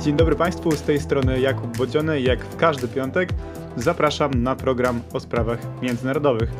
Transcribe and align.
Dzień 0.00 0.16
dobry 0.16 0.36
Państwu, 0.36 0.72
z 0.72 0.82
tej 0.82 1.00
strony 1.00 1.40
Jakub 1.40 1.76
Bociony. 1.76 2.20
Jak 2.20 2.44
w 2.44 2.56
każdy 2.56 2.88
piątek 2.88 3.28
zapraszam 3.76 4.42
na 4.42 4.56
program 4.56 5.00
o 5.12 5.20
sprawach 5.20 5.58
międzynarodowych. 5.82 6.50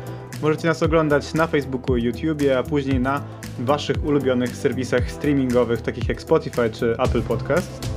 Możecie 0.41 0.67
nas 0.67 0.83
oglądać 0.83 1.33
na 1.33 1.47
Facebooku 1.47 1.97
YouTubie, 1.97 2.59
a 2.59 2.63
później 2.63 2.99
na 2.99 3.21
Waszych 3.59 4.05
ulubionych 4.05 4.55
serwisach 4.55 5.11
streamingowych, 5.11 5.81
takich 5.81 6.09
jak 6.09 6.21
Spotify 6.21 6.69
czy 6.69 6.95
Apple 6.99 7.21
Podcast. 7.21 7.89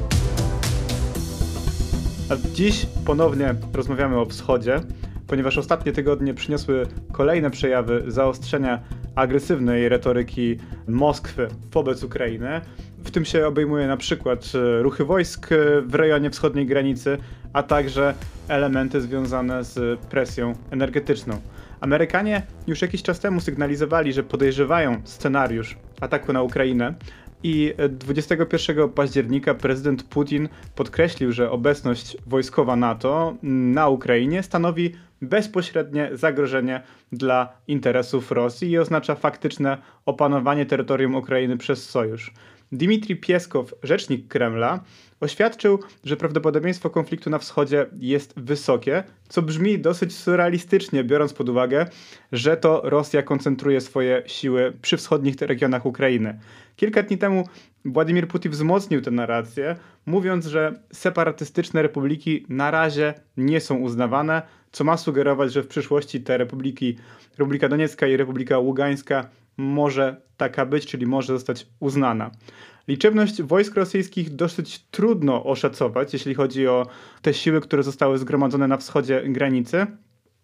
A 2.30 2.36
dziś 2.54 2.86
ponownie 3.06 3.54
rozmawiamy 3.74 4.18
o 4.18 4.26
wschodzie, 4.26 4.80
ponieważ 5.26 5.58
ostatnie 5.58 5.92
tygodnie 5.92 6.34
przyniosły 6.34 6.86
kolejne 7.12 7.50
przejawy 7.50 8.04
zaostrzenia 8.06 8.80
agresywnej 9.14 9.88
retoryki 9.88 10.56
Moskwy 10.88 11.48
wobec 11.72 12.02
Ukrainy. 12.02 12.60
W 13.04 13.10
tym 13.10 13.24
się 13.24 13.46
obejmuje 13.46 13.86
na 13.86 13.96
przykład 13.96 14.52
e, 14.54 14.82
ruchy 14.82 15.04
wojsk 15.04 15.52
e, 15.52 15.56
w 15.80 15.94
rejonie 15.94 16.30
wschodniej 16.30 16.66
granicy, 16.66 17.18
a 17.52 17.62
także 17.62 18.14
elementy 18.48 19.00
związane 19.00 19.64
z 19.64 20.00
presją 20.00 20.54
energetyczną. 20.70 21.40
Amerykanie 21.80 22.42
już 22.66 22.82
jakiś 22.82 23.02
czas 23.02 23.20
temu 23.20 23.40
sygnalizowali, 23.40 24.12
że 24.12 24.22
podejrzewają 24.22 25.00
scenariusz 25.04 25.76
ataku 26.00 26.32
na 26.32 26.42
Ukrainę. 26.42 26.94
I 27.42 27.74
21 27.88 28.88
października 28.88 29.54
prezydent 29.54 30.02
Putin 30.02 30.48
podkreślił, 30.74 31.32
że 31.32 31.50
obecność 31.50 32.16
wojskowa 32.26 32.76
NATO 32.76 33.34
na 33.42 33.88
Ukrainie 33.88 34.42
stanowi 34.42 34.92
bezpośrednie 35.22 36.10
zagrożenie 36.12 36.82
dla 37.12 37.52
interesów 37.68 38.32
Rosji 38.32 38.70
i 38.70 38.78
oznacza 38.78 39.14
faktyczne 39.14 39.78
opanowanie 40.06 40.66
terytorium 40.66 41.14
Ukrainy 41.14 41.56
przez 41.56 41.90
sojusz. 41.90 42.32
Dmitrij 42.72 43.16
Pieskow, 43.16 43.74
rzecznik 43.82 44.28
Kremla, 44.28 44.84
oświadczył, 45.20 45.78
że 46.04 46.16
prawdopodobieństwo 46.16 46.90
konfliktu 46.90 47.30
na 47.30 47.38
wschodzie 47.38 47.86
jest 47.98 48.40
wysokie, 48.40 49.04
co 49.28 49.42
brzmi 49.42 49.78
dosyć 49.78 50.16
surrealistycznie, 50.16 51.04
biorąc 51.04 51.32
pod 51.32 51.48
uwagę, 51.48 51.86
że 52.32 52.56
to 52.56 52.80
Rosja 52.84 53.22
koncentruje 53.22 53.80
swoje 53.80 54.22
siły 54.26 54.72
przy 54.82 54.96
wschodnich 54.96 55.40
regionach 55.40 55.86
Ukrainy. 55.86 56.38
Kilka 56.76 57.02
dni 57.02 57.18
temu 57.18 57.44
Władimir 57.84 58.28
Putin 58.28 58.52
wzmocnił 58.52 59.00
tę 59.00 59.10
narrację, 59.10 59.76
mówiąc, 60.06 60.46
że 60.46 60.80
separatystyczne 60.92 61.82
republiki 61.82 62.46
na 62.48 62.70
razie 62.70 63.14
nie 63.36 63.60
są 63.60 63.76
uznawane, 63.76 64.42
co 64.72 64.84
ma 64.84 64.96
sugerować, 64.96 65.52
że 65.52 65.62
w 65.62 65.68
przyszłości 65.68 66.20
te 66.20 66.38
republiki, 66.38 66.96
Republika 67.38 67.68
Doniecka 67.68 68.06
i 68.06 68.16
Republika 68.16 68.58
Ługańska 68.58 69.30
może 69.60 70.20
taka 70.36 70.66
być, 70.66 70.86
czyli 70.86 71.06
może 71.06 71.32
zostać 71.32 71.66
uznana. 71.80 72.30
Liczebność 72.88 73.42
wojsk 73.42 73.74
rosyjskich 73.74 74.34
dosyć 74.34 74.78
trudno 74.90 75.44
oszacować, 75.44 76.12
jeśli 76.12 76.34
chodzi 76.34 76.66
o 76.66 76.86
te 77.22 77.34
siły, 77.34 77.60
które 77.60 77.82
zostały 77.82 78.18
zgromadzone 78.18 78.68
na 78.68 78.76
wschodzie 78.76 79.22
granicy. 79.26 79.86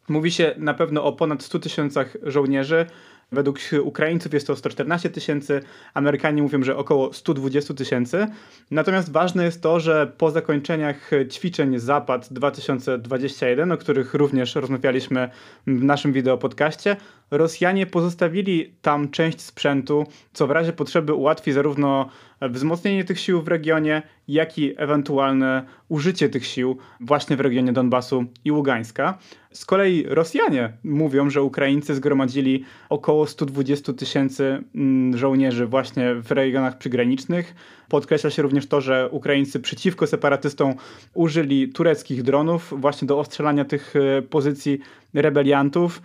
Mówi 0.09 0.31
się 0.31 0.55
na 0.59 0.75
pewno 0.75 1.05
o 1.05 1.13
ponad 1.13 1.43
100 1.43 1.59
tysiącach 1.59 2.17
żołnierzy, 2.23 2.87
Według 3.33 3.59
Ukraińców 3.83 4.35
jest 4.35 4.47
to 4.47 4.57
114 4.57 5.11
tysięcy, 5.11 5.61
Amerykanie 5.95 6.43
mówią, 6.43 6.63
że 6.63 6.77
około 6.77 7.13
120 7.13 7.75
tysięcy. 7.75 8.27
Natomiast 8.71 9.13
ważne 9.13 9.45
jest 9.45 9.63
to, 9.63 9.81
że 9.81 10.13
po 10.19 10.31
zakończeniach 10.31 11.11
ćwiczeń 11.31 11.79
Zapad 11.79 12.33
2021, 12.33 13.73
o 13.73 13.77
których 13.77 14.15
również 14.15 14.55
rozmawialiśmy 14.55 15.31
w 15.67 15.85
naszym 15.85 16.13
wideo 16.13 16.39
podcaście, 16.39 16.97
Rosjanie 17.31 17.87
pozostawili 17.87 18.75
tam 18.83 19.11
część 19.11 19.41
sprzętu, 19.41 20.07
co 20.33 20.47
w 20.47 20.51
razie 20.51 20.73
potrzeby 20.73 21.15
ułatwi 21.15 21.53
zarówno 21.53 22.09
wzmocnienie 22.43 23.05
tych 23.05 23.21
sił 23.21 23.43
w 23.43 23.49
regionie, 23.49 24.03
jak 24.29 24.59
i 24.59 24.75
ewentualne 24.77 25.67
użycie 25.89 26.29
tych 26.29 26.47
sił 26.47 26.77
właśnie 27.01 27.37
w 27.37 27.41
regionie 27.41 27.73
Donbasu 27.73 28.25
i 28.45 28.53
Ługańska. 28.53 29.19
Z 29.53 29.65
kolei 29.65 30.05
Rosjanie 30.09 30.73
mówią, 30.85 31.31
że 31.31 31.43
Ukraińcy 31.43 31.95
zgromadzili 31.95 32.65
około 32.89 33.27
120 33.27 33.93
tysięcy 33.93 34.65
mm, 34.75 35.19
żołnierzy 35.19 35.67
właśnie 35.67 36.15
w 36.15 36.31
regionach 36.31 36.79
przygranicznych. 36.79 37.55
Podkreśla 37.89 38.31
się 38.31 38.43
również 38.43 38.67
to, 38.67 38.81
że 38.81 39.09
Ukraińcy 39.11 39.61
przeciwko 39.61 40.07
separatystom 40.07 40.75
użyli 41.15 41.69
tureckich 41.69 42.23
dronów 42.23 42.75
właśnie 42.81 43.09
do 43.09 43.19
ostrzelania 43.19 43.65
tych 43.65 43.95
e, 43.97 44.23
pozycji 44.23 44.79
rebeliantów. 45.15 46.03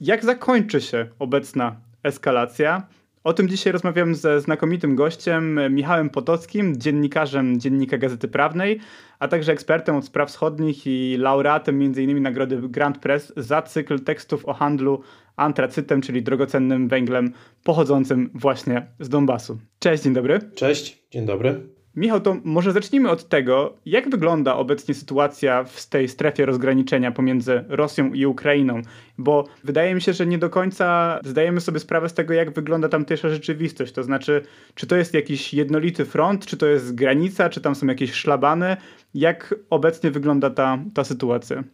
Jak 0.00 0.24
zakończy 0.24 0.80
się 0.80 1.08
obecna 1.18 1.76
eskalacja? 2.02 2.86
O 3.24 3.32
tym 3.32 3.48
dzisiaj 3.48 3.72
rozmawiam 3.72 4.14
ze 4.14 4.40
znakomitym 4.40 4.96
gościem 4.96 5.60
Michałem 5.70 6.10
Potockim, 6.10 6.80
dziennikarzem 6.80 7.60
Dziennika 7.60 7.98
Gazety 7.98 8.28
Prawnej, 8.28 8.80
a 9.18 9.28
także 9.28 9.52
ekspertem 9.52 9.96
od 9.96 10.04
spraw 10.04 10.28
wschodnich 10.28 10.86
i 10.86 11.16
laureatem 11.18 11.82
m.in. 11.82 12.22
nagrody 12.22 12.68
Grand 12.68 12.98
Press 12.98 13.32
za 13.36 13.62
cykl 13.62 14.00
tekstów 14.00 14.46
o 14.46 14.52
handlu 14.52 15.00
antracytem, 15.36 16.00
czyli 16.00 16.22
drogocennym 16.22 16.88
węglem 16.88 17.32
pochodzącym 17.62 18.30
właśnie 18.34 18.86
z 19.00 19.08
Donbasu. 19.08 19.58
Cześć, 19.78 20.02
dzień 20.02 20.14
dobry. 20.14 20.38
Cześć, 20.54 21.08
dzień 21.10 21.26
dobry. 21.26 21.73
Michał, 21.96 22.20
to 22.20 22.36
może 22.44 22.72
zacznijmy 22.72 23.10
od 23.10 23.28
tego, 23.28 23.76
jak 23.86 24.10
wygląda 24.10 24.56
obecnie 24.56 24.94
sytuacja 24.94 25.64
w 25.64 25.86
tej 25.86 26.08
strefie 26.08 26.46
rozgraniczenia 26.46 27.12
pomiędzy 27.12 27.64
Rosją 27.68 28.12
i 28.12 28.26
Ukrainą, 28.26 28.82
bo 29.18 29.44
wydaje 29.64 29.94
mi 29.94 30.02
się, 30.02 30.12
że 30.12 30.26
nie 30.26 30.38
do 30.38 30.50
końca 30.50 31.18
zdajemy 31.24 31.60
sobie 31.60 31.80
sprawę 31.80 32.08
z 32.08 32.14
tego, 32.14 32.34
jak 32.34 32.54
wygląda 32.54 32.88
tamtejsza 32.88 33.28
rzeczywistość. 33.28 33.92
To 33.92 34.02
znaczy, 34.02 34.42
czy 34.74 34.86
to 34.86 34.96
jest 34.96 35.14
jakiś 35.14 35.54
jednolity 35.54 36.04
front, 36.04 36.46
czy 36.46 36.56
to 36.56 36.66
jest 36.66 36.94
granica, 36.94 37.50
czy 37.50 37.60
tam 37.60 37.74
są 37.74 37.86
jakieś 37.86 38.12
szlabany. 38.12 38.76
Jak 39.14 39.54
obecnie 39.70 40.10
wygląda 40.10 40.50
ta, 40.50 40.78
ta 40.94 41.04
sytuacja? 41.04 41.64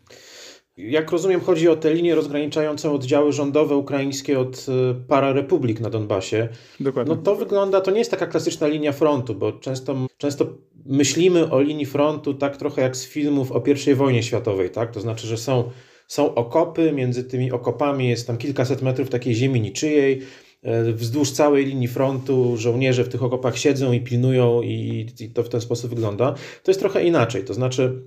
Jak 0.77 1.11
rozumiem, 1.11 1.41
chodzi 1.41 1.69
o 1.69 1.77
te 1.77 1.95
linie 1.95 2.15
rozgraniczające 2.15 2.91
oddziały 2.91 3.33
rządowe 3.33 3.77
ukraińskie 3.77 4.39
od 4.39 4.67
e, 4.69 4.95
pararepublik 5.09 5.81
na 5.81 5.91
Donbasie. 5.91 6.49
Dokładnie. 6.81 7.15
No 7.15 7.23
to 7.23 7.37
wygląda, 7.37 7.81
to 7.81 7.91
nie 7.91 7.99
jest 7.99 8.11
taka 8.11 8.27
klasyczna 8.27 8.67
linia 8.67 8.93
frontu, 8.93 9.35
bo 9.35 9.53
często, 9.53 9.97
często 10.17 10.47
myślimy 10.87 11.51
o 11.51 11.61
linii 11.61 11.87
frontu 11.87 12.35
tak 12.35 12.57
trochę 12.57 12.83
jak 12.83 12.97
z 12.97 13.07
filmów 13.07 13.53
o 13.53 13.63
I 13.91 13.95
wojnie 13.95 14.23
światowej, 14.23 14.71
tak? 14.71 14.91
To 14.91 15.01
znaczy, 15.01 15.27
że 15.27 15.37
są, 15.37 15.71
są 16.07 16.35
okopy, 16.35 16.93
między 16.93 17.25
tymi 17.25 17.53
okopami 17.53 18.09
jest 18.09 18.27
tam 18.27 18.37
kilkaset 18.37 18.83
metrów 18.83 19.11
takiej 19.11 19.35
ziemi 19.35 19.61
niczyjej, 19.61 20.23
e, 20.63 20.93
wzdłuż 20.93 21.31
całej 21.31 21.67
linii 21.67 21.89
frontu 21.89 22.57
żołnierze 22.57 23.05
w 23.05 23.09
tych 23.09 23.23
okopach 23.23 23.59
siedzą 23.59 23.93
i 23.93 24.01
pilnują 24.01 24.63
i, 24.63 25.07
i 25.21 25.31
to 25.31 25.43
w 25.43 25.49
ten 25.49 25.61
sposób 25.61 25.91
wygląda. 25.91 26.35
To 26.63 26.71
jest 26.71 26.81
trochę 26.81 27.05
inaczej, 27.05 27.45
to 27.45 27.55
znaczy 27.55 28.03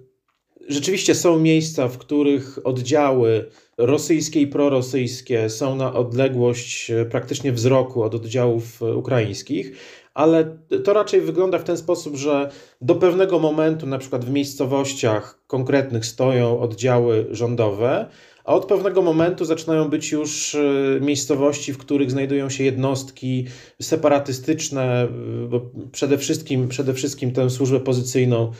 Rzeczywiście 0.68 1.16
są 1.16 1.40
miejsca, 1.40 1.88
w 1.88 1.98
których 1.98 2.60
oddziały 2.64 3.50
rosyjskie 3.78 4.42
i 4.42 4.48
prorosyjskie 4.48 5.50
są 5.50 5.76
na 5.76 5.94
odległość 5.94 6.92
e, 6.92 7.06
praktycznie 7.06 7.52
wzroku 7.52 8.04
od 8.04 8.16
oddziałów 8.16 8.82
e, 8.82 8.96
ukraińskich, 8.96 9.72
ale 10.14 10.58
to 10.84 10.94
raczej 10.94 11.22
wygląda 11.22 11.60
w 11.60 11.64
ten 11.64 11.78
sposób, 11.78 12.16
że 12.16 12.52
do 12.82 12.96
pewnego 12.96 13.40
momentu, 13.40 13.88
na 13.88 13.98
przykład 13.98 14.26
w 14.26 14.30
miejscowościach 14.30 15.40
konkretnych, 15.48 16.06
stoją 16.06 16.60
oddziały 16.60 17.28
rządowe, 17.32 18.10
a 18.46 18.56
od 18.56 18.66
pewnego 18.66 19.02
momentu 19.02 19.46
zaczynają 19.46 19.90
być 19.90 20.12
już 20.12 20.56
e, 20.56 20.62
miejscowości, 21.02 21.74
w 21.74 21.78
których 21.78 22.12
znajdują 22.12 22.50
się 22.50 22.64
jednostki 22.64 23.48
separatystyczne, 23.82 25.08
bo 25.50 25.72
przede 25.92 26.18
wszystkim, 26.18 26.68
przede 26.68 26.94
wszystkim 26.94 27.32
tę 27.32 27.50
służbę 27.50 27.80
pozycyjną 27.80 28.52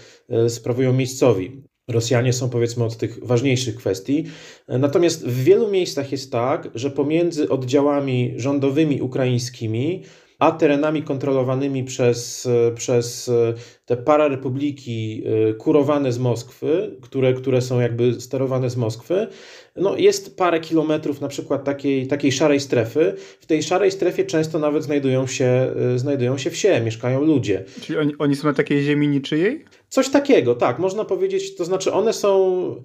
sprawują 0.48 0.94
miejscowi. 0.94 1.64
Rosjanie 1.88 2.34
są 2.34 2.50
powiedzmy 2.50 2.84
od 2.84 2.98
tych 2.98 3.26
ważniejszych 3.26 3.76
kwestii. 3.76 4.24
Natomiast 4.68 5.28
w 5.28 5.44
wielu 5.44 5.72
miejscach 5.72 6.12
jest 6.12 6.32
tak, 6.32 6.70
że 6.76 6.92
pomiędzy 6.92 7.50
oddziałami 7.50 8.34
rządowymi 8.36 9.02
ukraińskimi 9.02 10.04
a 10.40 10.52
terenami 10.52 11.04
kontrolowanymi 11.04 11.84
przez, 11.84 12.48
przez 12.76 13.32
te 13.86 13.98
pararepubliki 13.98 15.24
y, 15.50 15.54
kurowane 15.54 16.12
z 16.12 16.20
Moskwy, 16.20 16.98
które, 17.02 17.34
które 17.34 17.62
są 17.62 17.80
jakby 17.80 18.22
sterowane 18.22 18.70
z 18.70 18.78
Moskwy, 18.78 19.28
no 19.76 19.98
jest 19.98 20.38
parę 20.38 20.60
kilometrów 20.60 21.22
na 21.22 21.28
przykład 21.28 21.64
takiej, 21.64 22.08
takiej 22.08 22.32
szarej 22.32 22.60
strefy. 22.60 23.14
W 23.40 23.46
tej 23.46 23.64
szarej 23.64 23.92
strefie 23.92 24.26
często 24.26 24.60
nawet 24.60 24.84
znajdują 24.84 25.28
się, 25.28 25.74
y, 25.96 26.00
znajdują 26.00 26.38
się 26.38 26.50
wsie, 26.50 26.82
mieszkają 26.86 27.22
ludzie. 27.22 27.64
Czyli 27.82 28.00
oni, 28.00 28.14
oni 28.20 28.36
są 28.36 28.48
na 28.48 28.54
takiej 28.54 28.84
ziemi 28.84 29.08
niczyjej? 29.08 29.66
Coś 29.94 30.10
takiego, 30.10 30.56
tak, 30.56 30.80
można 30.80 31.06
powiedzieć, 31.06 31.56
to 31.56 31.66
znaczy 31.66 31.94
one 31.94 32.14
są, 32.14 32.76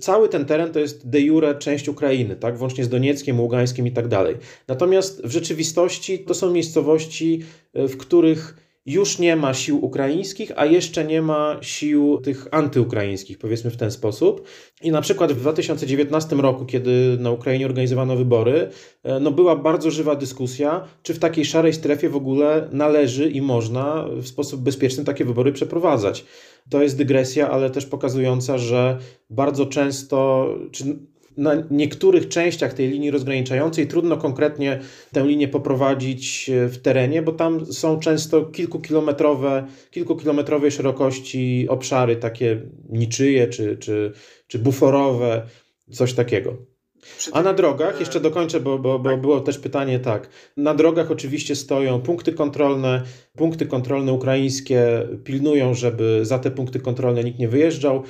cały 0.00 0.28
ten 0.28 0.44
teren 0.44 0.72
to 0.72 0.80
jest 0.80 1.08
de 1.08 1.20
jure 1.20 1.54
część 1.54 1.88
Ukrainy, 1.88 2.36
tak, 2.36 2.58
włącznie 2.58 2.84
z 2.84 2.88
Donieckiem, 2.88 3.40
Ługańskiem 3.40 3.86
i 3.86 3.92
tak 3.92 4.08
dalej. 4.08 4.36
Natomiast 4.68 5.22
w 5.26 5.30
rzeczywistości 5.30 6.18
to 6.18 6.34
są 6.34 6.50
miejscowości, 6.50 7.42
y, 7.76 7.88
w 7.88 7.96
których 7.96 8.56
już 8.86 9.18
nie 9.18 9.36
ma 9.36 9.54
sił 9.54 9.84
ukraińskich, 9.84 10.52
a 10.56 10.66
jeszcze 10.66 11.04
nie 11.04 11.22
ma 11.22 11.56
sił 11.60 12.20
tych 12.24 12.46
antyukraińskich, 12.50 13.38
powiedzmy 13.38 13.70
w 13.70 13.76
ten 13.76 13.90
sposób. 13.90 14.46
I 14.82 14.90
na 14.90 15.00
przykład 15.00 15.32
w 15.32 15.40
2019 15.40 16.36
roku, 16.36 16.66
kiedy 16.66 17.16
na 17.20 17.30
Ukrainie 17.30 17.66
organizowano 17.66 18.16
wybory, 18.16 18.68
e, 19.02 19.20
no 19.20 19.30
była 19.30 19.56
bardzo 19.56 19.90
żywa 19.90 20.16
dyskusja, 20.16 20.84
czy 21.02 21.14
w 21.14 21.18
takiej 21.18 21.44
szarej 21.44 21.72
strefie 21.72 22.08
w 22.08 22.16
ogóle 22.16 22.68
należy 22.72 23.30
i 23.30 23.42
można 23.42 24.06
w 24.16 24.26
sposób 24.26 24.60
bezpieczny 24.60 25.04
takie 25.04 25.24
wybory 25.24 25.52
przeprowadzać. 25.52 26.24
To 26.70 26.82
jest 26.82 26.96
dygresja, 26.96 27.50
ale 27.50 27.70
też 27.70 27.86
pokazująca, 27.86 28.58
że 28.58 28.98
bardzo 29.30 29.66
często, 29.66 30.48
czy 30.72 30.84
na 31.36 31.54
niektórych 31.70 32.28
częściach 32.28 32.74
tej 32.74 32.88
linii 32.88 33.10
rozgraniczającej 33.10 33.86
trudno 33.86 34.16
konkretnie 34.16 34.80
tę 35.12 35.26
linię 35.26 35.48
poprowadzić 35.48 36.50
e, 36.50 36.68
w 36.68 36.78
terenie, 36.78 37.22
bo 37.22 37.32
tam 37.32 37.66
są 37.66 37.98
często 37.98 38.44
kilkukilometrowe, 38.44 39.66
kilkukilometrowej 39.90 40.70
szerokości 40.70 41.66
obszary 41.68 42.16
takie 42.16 42.62
niczyje 42.88 43.48
czy, 43.48 43.76
czy, 43.76 44.12
czy 44.46 44.58
buforowe, 44.58 45.46
coś 45.90 46.14
takiego. 46.14 46.71
A 47.32 47.42
na 47.42 47.52
drogach, 47.52 48.00
jeszcze 48.00 48.20
dokończę, 48.20 48.60
bo, 48.60 48.78
bo, 48.78 48.98
bo 48.98 49.10
tak. 49.10 49.20
było 49.20 49.40
też 49.40 49.58
pytanie, 49.58 49.98
tak. 49.98 50.28
Na 50.56 50.74
drogach 50.74 51.10
oczywiście 51.10 51.56
stoją 51.56 52.00
punkty 52.00 52.32
kontrolne. 52.32 53.02
Punkty 53.36 53.66
kontrolne 53.66 54.12
ukraińskie 54.12 55.08
pilnują, 55.24 55.74
żeby 55.74 56.20
za 56.22 56.38
te 56.38 56.50
punkty 56.50 56.80
kontrolne 56.80 57.24
nikt 57.24 57.38
nie 57.38 57.48
wyjeżdżał. 57.48 58.02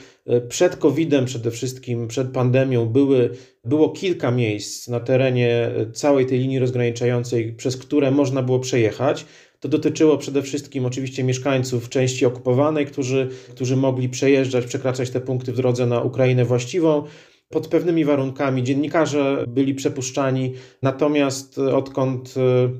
Przed 0.49 0.77
COVID-em 0.77 1.25
przede 1.25 1.51
wszystkim, 1.51 2.09
przed 2.09 2.31
pandemią 2.31 2.87
były, 2.87 3.31
było 3.65 3.91
kilka 3.91 4.31
miejsc 4.31 4.89
na 4.89 5.01
terenie 5.01 5.71
całej 5.93 6.27
tej 6.27 6.39
linii 6.39 6.59
rozgraniczającej, 6.59 7.53
przez 7.53 7.77
które 7.77 8.11
można 8.11 8.43
było 8.43 8.59
przejechać. 8.59 9.27
To 9.61 9.69
dotyczyło 9.69 10.19
przede 10.19 10.43
wszystkim 10.43 10.87
oczywiście 10.87 11.25
mieszkańców 11.25 11.89
części 11.89 12.27
okupowanej, 12.27 12.87
którzy, 12.87 13.29
którzy 13.51 13.77
mogli 13.77 14.09
przejeżdżać, 14.09 14.67
przekraczać 14.67 15.11
te 15.11 15.21
punkty 15.21 15.53
w 15.53 15.57
drodze 15.57 15.87
na 15.87 16.01
Ukrainę 16.01 16.45
właściwą 16.45 17.05
pod 17.53 17.69
pewnymi 17.69 18.05
warunkami. 18.05 18.63
Dziennikarze 18.63 19.45
byli 19.49 19.75
przepuszczani, 19.75 20.55
natomiast 20.83 21.59
odkąd 21.59 22.35
e, 22.37 22.71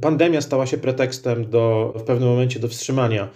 pandemia 0.00 0.40
stała 0.40 0.66
się 0.66 0.78
pretekstem 0.78 1.50
do, 1.50 1.94
w 1.96 2.02
pewnym 2.02 2.28
momencie 2.28 2.60
do 2.60 2.68
wstrzymania, 2.68 3.28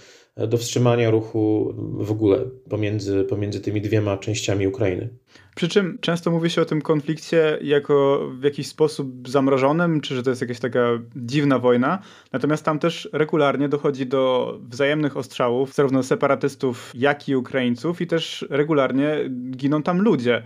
do 0.49 0.59
wstrzymania 0.59 1.11
ruchu 1.11 1.75
w 1.99 2.11
ogóle 2.11 2.39
pomiędzy, 2.69 3.25
pomiędzy 3.25 3.61
tymi 3.61 3.81
dwiema 3.81 4.17
częściami 4.17 4.67
Ukrainy. 4.67 5.09
Przy 5.55 5.69
czym 5.69 5.99
często 6.01 6.31
mówi 6.31 6.51
się 6.51 6.63
o 6.63 6.65
tym 6.65 6.83
konflikcie 6.83 7.59
jako 7.63 8.27
w 8.41 8.45
jakiś 8.45 8.67
sposób 8.67 9.29
zamrożonym, 9.29 10.01
czy 10.01 10.15
że 10.15 10.23
to 10.23 10.31
jest 10.31 10.43
jakaś 10.43 10.59
taka 10.59 10.99
dziwna 11.17 11.59
wojna. 11.59 11.99
Natomiast 12.33 12.65
tam 12.65 12.79
też 12.79 13.09
regularnie 13.13 13.69
dochodzi 13.69 14.07
do 14.07 14.55
wzajemnych 14.69 15.17
ostrzałów, 15.17 15.75
zarówno 15.75 16.03
separatystów, 16.03 16.93
jak 16.95 17.29
i 17.29 17.37
Ukraińców, 17.37 18.01
i 18.01 18.07
też 18.07 18.47
regularnie 18.51 19.31
giną 19.51 19.83
tam 19.83 20.01
ludzie. 20.01 20.43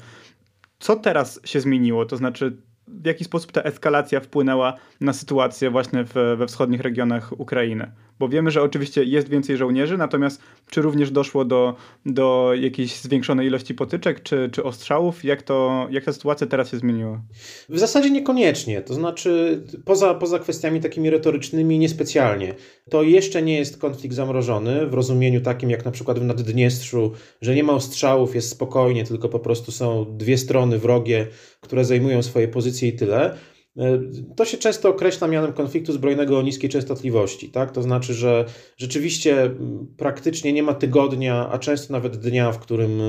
Co 0.83 0.97
teraz 0.97 1.41
się 1.45 1.61
zmieniło? 1.61 2.07
To 2.07 2.17
znaczy, 2.17 2.57
w 2.89 3.07
jaki 3.07 3.25
sposób 3.25 3.53
ta 3.53 3.63
eskalacja 3.63 4.21
wpłynęła 4.21 4.77
na 5.01 5.13
sytuację 5.13 5.71
właśnie 5.71 6.05
w, 6.05 6.15
we 6.37 6.47
wschodnich 6.47 6.81
regionach 6.81 7.41
Ukrainy? 7.41 7.93
Bo 8.23 8.29
wiemy, 8.29 8.51
że 8.51 8.63
oczywiście 8.63 9.05
jest 9.05 9.29
więcej 9.29 9.57
żołnierzy, 9.57 9.97
natomiast 9.97 10.41
czy 10.71 10.83
również 10.83 11.11
doszło 11.11 11.45
do, 11.45 11.75
do 12.07 12.53
jakiejś 12.61 12.97
zwiększonej 12.97 13.47
ilości 13.47 13.75
potyczek 13.75 14.23
czy, 14.23 14.51
czy 14.53 14.65
ostrzałów? 14.65 15.25
Jak, 15.25 15.43
to, 15.43 15.87
jak 15.91 16.05
ta 16.05 16.13
sytuacja 16.13 16.47
teraz 16.47 16.71
się 16.71 16.77
zmieniła? 16.77 17.21
W 17.69 17.79
zasadzie 17.79 18.11
niekoniecznie. 18.11 18.83
To 18.83 18.95
znaczy, 18.95 19.63
poza, 19.85 20.15
poza 20.15 20.39
kwestiami 20.39 20.81
takimi 20.81 21.11
retorycznymi, 21.11 21.79
niespecjalnie. 21.79 22.55
To 22.91 23.03
jeszcze 23.03 23.43
nie 23.43 23.59
jest 23.59 23.79
konflikt 23.79 24.15
zamrożony 24.15 24.87
w 24.87 24.95
rozumieniu 24.95 25.41
takim 25.41 25.71
jak 25.71 25.85
na 25.85 25.91
przykład 25.91 26.19
w 26.19 26.25
Naddniestrzu, 26.25 27.13
że 27.41 27.55
nie 27.55 27.65
ma 27.65 27.73
ostrzałów, 27.73 28.35
jest 28.35 28.49
spokojnie, 28.49 29.05
tylko 29.05 29.29
po 29.29 29.39
prostu 29.39 29.73
są 29.73 30.07
dwie 30.19 30.39
strony 30.39 30.79
wrogie, 30.79 31.27
które 31.61 31.85
zajmują 31.85 32.23
swoje 32.23 32.49
pozycje 32.49 32.89
i 32.89 32.93
tyle. 32.93 33.37
E, 33.77 34.01
to 34.37 34.45
się 34.45 34.59
często 34.59 34.89
określa 34.89 35.29
mianem 35.29 35.53
konfliktu 35.53 35.93
zbrojnego 35.93 36.39
o 36.39 36.43
niskiej 36.43 36.71
częstotliwości. 36.71 37.51
Tak? 37.51 37.71
To 37.71 37.83
znaczy, 37.83 38.15
że 38.15 38.45
rzeczywiście 38.77 39.51
praktycznie 39.97 40.53
nie 40.53 40.63
ma 40.63 40.75
tygodnia, 40.75 41.49
a 41.51 41.59
często 41.59 41.93
nawet 41.93 42.17
dnia, 42.17 42.53
w 42.53 42.59
którym 42.59 43.01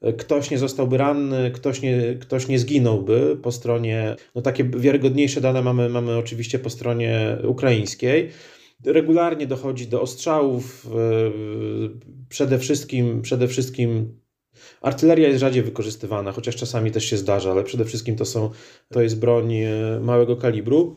e, 0.00 0.12
ktoś 0.12 0.50
nie 0.50 0.58
zostałby 0.58 0.98
ranny, 0.98 1.50
ktoś 1.50 1.82
nie, 1.82 2.16
ktoś 2.20 2.48
nie 2.48 2.58
zginąłby 2.58 3.38
po 3.42 3.52
stronie, 3.52 4.16
no 4.34 4.42
takie 4.42 4.64
wiarygodniejsze 4.64 5.40
dane 5.40 5.62
mamy, 5.62 5.88
mamy 5.88 6.16
oczywiście 6.16 6.58
po 6.58 6.70
stronie 6.70 7.38
ukraińskiej. 7.44 8.30
Regularnie 8.84 9.46
dochodzi 9.46 9.86
do 9.86 10.02
ostrzałów, 10.02 10.86
e, 10.86 11.30
przede 12.28 12.58
wszystkim, 12.58 13.22
przede 13.22 13.48
wszystkim 13.48 14.18
Artyleria 14.80 15.28
jest 15.28 15.40
rzadziej 15.40 15.62
wykorzystywana, 15.62 16.32
chociaż 16.32 16.56
czasami 16.56 16.90
też 16.90 17.04
się 17.04 17.16
zdarza, 17.16 17.50
ale 17.50 17.64
przede 17.64 17.84
wszystkim 17.84 18.16
to, 18.16 18.24
są, 18.24 18.50
to 18.92 19.02
jest 19.02 19.18
broń 19.18 19.54
e, 19.54 19.70
małego 20.00 20.36
kalibru. 20.36 20.96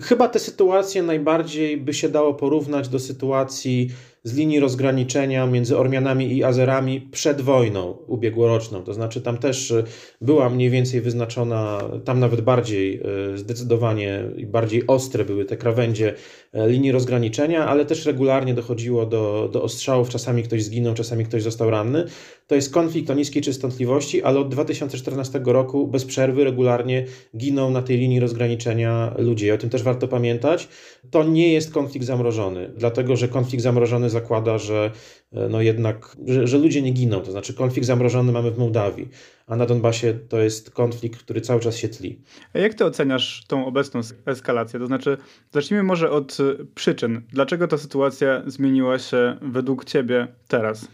Chyba 0.00 0.28
te 0.28 0.38
sytuacje 0.38 1.02
najbardziej 1.02 1.76
by 1.76 1.94
się 1.94 2.08
dało 2.08 2.34
porównać 2.34 2.88
do 2.88 2.98
sytuacji 2.98 3.90
z 4.24 4.34
linii 4.34 4.60
rozgraniczenia 4.60 5.46
między 5.46 5.78
Ormianami 5.78 6.36
i 6.36 6.44
Azerami 6.44 7.00
przed 7.00 7.40
wojną 7.40 7.96
ubiegłoroczną. 8.06 8.82
To 8.82 8.94
znaczy 8.94 9.20
tam 9.20 9.38
też 9.38 9.70
e, 9.70 9.84
była 10.20 10.50
mniej 10.50 10.70
więcej 10.70 11.00
wyznaczona, 11.00 11.80
tam 12.04 12.20
nawet 12.20 12.40
bardziej 12.40 13.00
e, 13.32 13.38
zdecydowanie 13.38 14.24
i 14.36 14.46
bardziej 14.46 14.86
ostre 14.86 15.24
były 15.24 15.44
te 15.44 15.56
krawędzie 15.56 16.14
e, 16.52 16.68
linii 16.68 16.92
rozgraniczenia, 16.92 17.66
ale 17.66 17.84
też 17.84 18.06
regularnie 18.06 18.54
dochodziło 18.54 19.06
do, 19.06 19.48
do 19.52 19.62
ostrzałów. 19.62 20.08
Czasami 20.08 20.42
ktoś 20.42 20.64
zginął, 20.64 20.94
czasami 20.94 21.24
ktoś 21.24 21.42
został 21.42 21.70
ranny. 21.70 22.04
To 22.46 22.54
jest 22.54 22.72
konflikt 22.72 23.10
o 23.10 23.14
niskiej 23.14 23.42
częstotliwości, 23.42 24.22
ale 24.22 24.40
od 24.40 24.48
2014 24.48 25.40
roku 25.44 25.86
bez 25.86 26.04
przerwy 26.04 26.44
regularnie 26.44 27.06
giną 27.36 27.70
na 27.70 27.82
tej 27.82 27.98
linii 27.98 28.20
rozgraniczenia 28.20 29.14
ludzie. 29.18 29.54
O 29.54 29.58
tym 29.58 29.70
też 29.70 29.82
warto 29.82 30.08
pamiętać. 30.08 30.68
To 31.10 31.24
nie 31.24 31.52
jest 31.52 31.72
konflikt 31.72 32.06
zamrożony, 32.06 32.70
dlatego 32.76 33.16
że 33.16 33.28
konflikt 33.28 33.62
zamrożony 33.62 34.10
zakłada, 34.10 34.58
że 34.58 34.90
e, 35.32 35.48
no 35.48 35.62
jednak, 35.62 36.16
że, 36.26 36.46
że 36.46 36.58
ludzie 36.58 36.82
nie 36.82 36.90
giną. 36.90 37.20
To 37.20 37.30
znaczy 37.30 37.54
konflikt 37.54 37.86
zamrożony 37.86 38.32
mamy 38.32 38.50
w 38.50 38.58
Mołdawii, 38.58 39.08
a 39.46 39.56
na 39.56 39.66
Donbasie 39.66 40.18
to 40.28 40.38
jest 40.38 40.70
konflikt, 40.70 41.20
który 41.20 41.40
cały 41.40 41.60
czas 41.60 41.76
się 41.76 41.88
tli. 41.88 42.20
A 42.54 42.58
jak 42.58 42.74
ty 42.74 42.84
oceniasz 42.84 43.44
tą 43.46 43.66
obecną 43.66 44.00
eskalację? 44.26 44.80
To 44.80 44.86
znaczy, 44.86 45.16
zacznijmy 45.52 45.82
może 45.82 46.10
od 46.10 46.38
e, 46.40 46.64
przyczyn. 46.74 47.22
Dlaczego 47.32 47.68
ta 47.68 47.78
sytuacja 47.78 48.42
zmieniła 48.46 48.98
się 48.98 49.36
według 49.42 49.84
ciebie 49.84 50.28
teraz? 50.48 50.88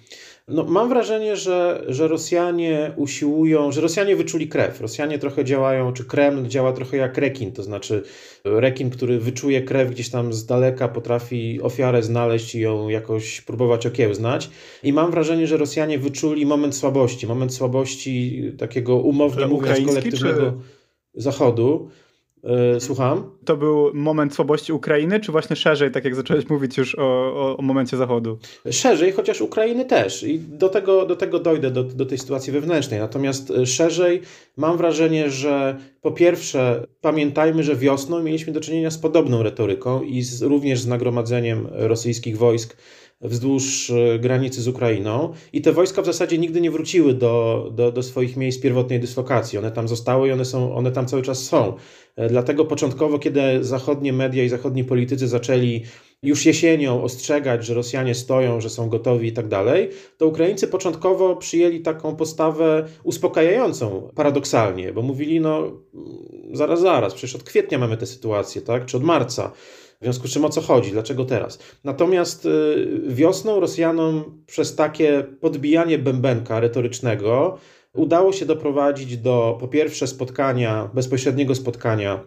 No, 0.49 0.65
mam 0.65 0.89
wrażenie, 0.89 1.37
że, 1.37 1.85
że 1.89 2.09
Rosjanie 2.09 2.93
usiłują, 2.97 3.73
że 3.73 3.81
Rosjanie 3.81 4.17
wyczuli 4.17 4.49
krew. 4.49 4.81
Rosjanie 4.81 5.19
trochę 5.19 5.45
działają, 5.45 5.93
czy 5.93 6.05
Kreml 6.05 6.49
działa 6.49 6.73
trochę 6.73 6.97
jak 6.97 7.19
rekin, 7.19 7.53
to 7.53 7.63
znaczy 7.63 8.03
rekin, 8.45 8.91
który 8.91 9.19
wyczuje 9.19 9.63
krew 9.63 9.91
gdzieś 9.91 10.11
tam 10.11 10.33
z 10.33 10.47
daleka, 10.47 10.89
potrafi 10.89 11.61
ofiarę 11.63 12.03
znaleźć 12.03 12.55
i 12.55 12.61
ją 12.61 12.89
jakoś 12.89 13.41
próbować 13.41 13.87
okiełznać. 13.87 14.51
I 14.83 14.93
mam 14.93 15.11
wrażenie, 15.11 15.47
że 15.47 15.57
Rosjanie 15.57 15.99
wyczuli 15.99 16.47
moment 16.47 16.77
słabości, 16.77 17.27
moment 17.27 17.55
słabości 17.55 18.43
takiego 18.59 18.97
umownie 18.97 19.47
mówiąc 19.47 19.87
kolektywnego 19.87 20.41
czy... 20.41 20.81
Zachodu. 21.15 21.91
E, 22.45 22.81
słucham? 22.81 23.31
To 23.45 23.57
był 23.57 23.91
moment 23.95 24.35
słabości 24.35 24.73
Ukrainy, 24.73 25.21
czy 25.21 25.33
właśnie 25.33 25.57
szerzej, 25.57 25.91
tak 25.91 26.05
jak 26.05 26.15
zacząłeś 26.15 26.49
mówić 26.49 26.79
już 26.79 26.95
o, 26.95 27.03
o, 27.03 27.57
o, 27.59 27.63
momencie 27.63 27.97
Zachodu? 27.97 28.39
Szerzej, 28.71 29.13
chociaż 29.13 29.41
Ukrainy 29.41 29.85
też. 29.85 30.23
I 30.23 30.39
do 30.39 30.69
tego, 30.69 31.07
do 31.07 31.17
tego 31.17 31.39
dojdę, 31.39 31.71
do, 31.71 31.85
do 31.85 32.07
tej 32.07 32.19
sytuacji 32.19 32.53
wewnętrznej. 32.53 33.01
Natomiast 33.01 33.51
e, 33.51 33.67
szerzej 33.67 34.23
mam 34.57 34.77
wrażenie, 34.77 35.31
że 35.31 35.77
po 36.01 36.11
pierwsze 36.11 36.87
pamiętajmy, 37.01 37.63
że 37.63 37.77
wiosną 37.77 38.23
mieliśmy 38.23 38.53
do 38.53 38.61
czynienia 38.61 38.91
z 38.91 38.99
podobną 38.99 39.43
retoryką 39.43 40.03
i 40.03 40.23
z, 40.23 40.43
również 40.43 40.81
z 40.81 40.87
nagromadzeniem 40.87 41.69
rosyjskich 41.71 42.39
wojsk 42.39 42.77
wzdłuż 43.21 43.91
e, 43.91 44.19
granicy 44.19 44.63
z 44.63 44.69
Ukrainą 44.69 45.33
i 45.53 45.61
te 45.61 45.73
wojska 45.73 46.03
w 46.03 46.07
zasadzie 46.07 46.39
nigdy 46.39 46.61
nie 46.61 46.71
wróciły 46.71 47.15
do, 47.15 47.69
do, 47.75 47.93
do 47.93 48.03
swoich 48.03 48.37
miejsc 48.37 48.61
pierwotnej 48.61 49.01
dyslokacji. 49.01 49.59
One 49.59 49.71
tam 49.71 49.89
zostały 49.89 50.29
i 50.29 50.33
one, 50.33 50.45
są, 50.45 50.75
one 50.75 50.93
tam 50.93 51.07
cały 51.07 51.23
czas 51.23 51.45
są. 51.45 51.77
E, 52.17 52.29
dlatego 52.29 52.65
początkowo, 52.65 53.19
kiedy 53.19 53.41
zachodnie 53.65 54.13
media 54.13 54.45
i 54.45 54.49
zachodni 54.49 54.85
politycy 54.85 55.29
zaczęli 55.29 55.83
już 56.23 56.47
jesienią 56.47 57.03
ostrzegać, 57.03 57.67
że 57.67 57.75
Rosjanie 57.75 58.15
stoją, 58.15 58.61
że 58.61 58.71
są 58.71 58.89
gotowi 58.89 59.29
i 59.29 59.33
tak 59.33 59.49
dalej, 59.49 59.91
to 60.19 60.27
Ukraińcy 60.27 60.69
początkowo 60.69 61.37
przyjęli 61.37 61.81
taką 61.81 62.17
postawę 62.17 62.87
uspokajającą, 63.05 64.11
paradoksalnie, 64.15 64.93
bo 64.93 65.03
mówili, 65.03 65.41
no 65.41 65.73
zaraz, 66.53 66.81
zaraz, 66.81 67.15
przecież 67.15 67.37
od 67.37 67.43
kwietnia 67.43 67.79
mamy 67.79 67.97
tę 67.97 68.07
sytuację, 68.07 68.63
tak, 68.63 68.87
czy 68.87 68.97
od 68.97 69.03
marca. 69.03 69.53
W 70.01 70.05
związku 70.05 70.29
z 70.29 70.31
czym 70.31 70.45
o 70.45 70.49
co 70.49 70.61
chodzi? 70.61 70.91
Dlaczego 70.91 71.25
teraz? 71.25 71.59
Natomiast 71.85 72.47
y, 72.47 73.01
wiosną 73.07 73.61
Rosjanom 73.61 74.43
przez 74.47 74.77
takie 74.77 75.23
podbijanie 75.41 75.99
bębenka 75.99 76.61
retorycznego 76.61 77.59
udało 77.95 78.33
się 78.33 78.47
doprowadzić 78.47 79.17
do 79.17 79.57
po 79.61 79.69
pierwsze 79.69 80.07
spotkania, 80.07 80.91
bezpośredniego 80.95 81.55
spotkania 81.55 82.25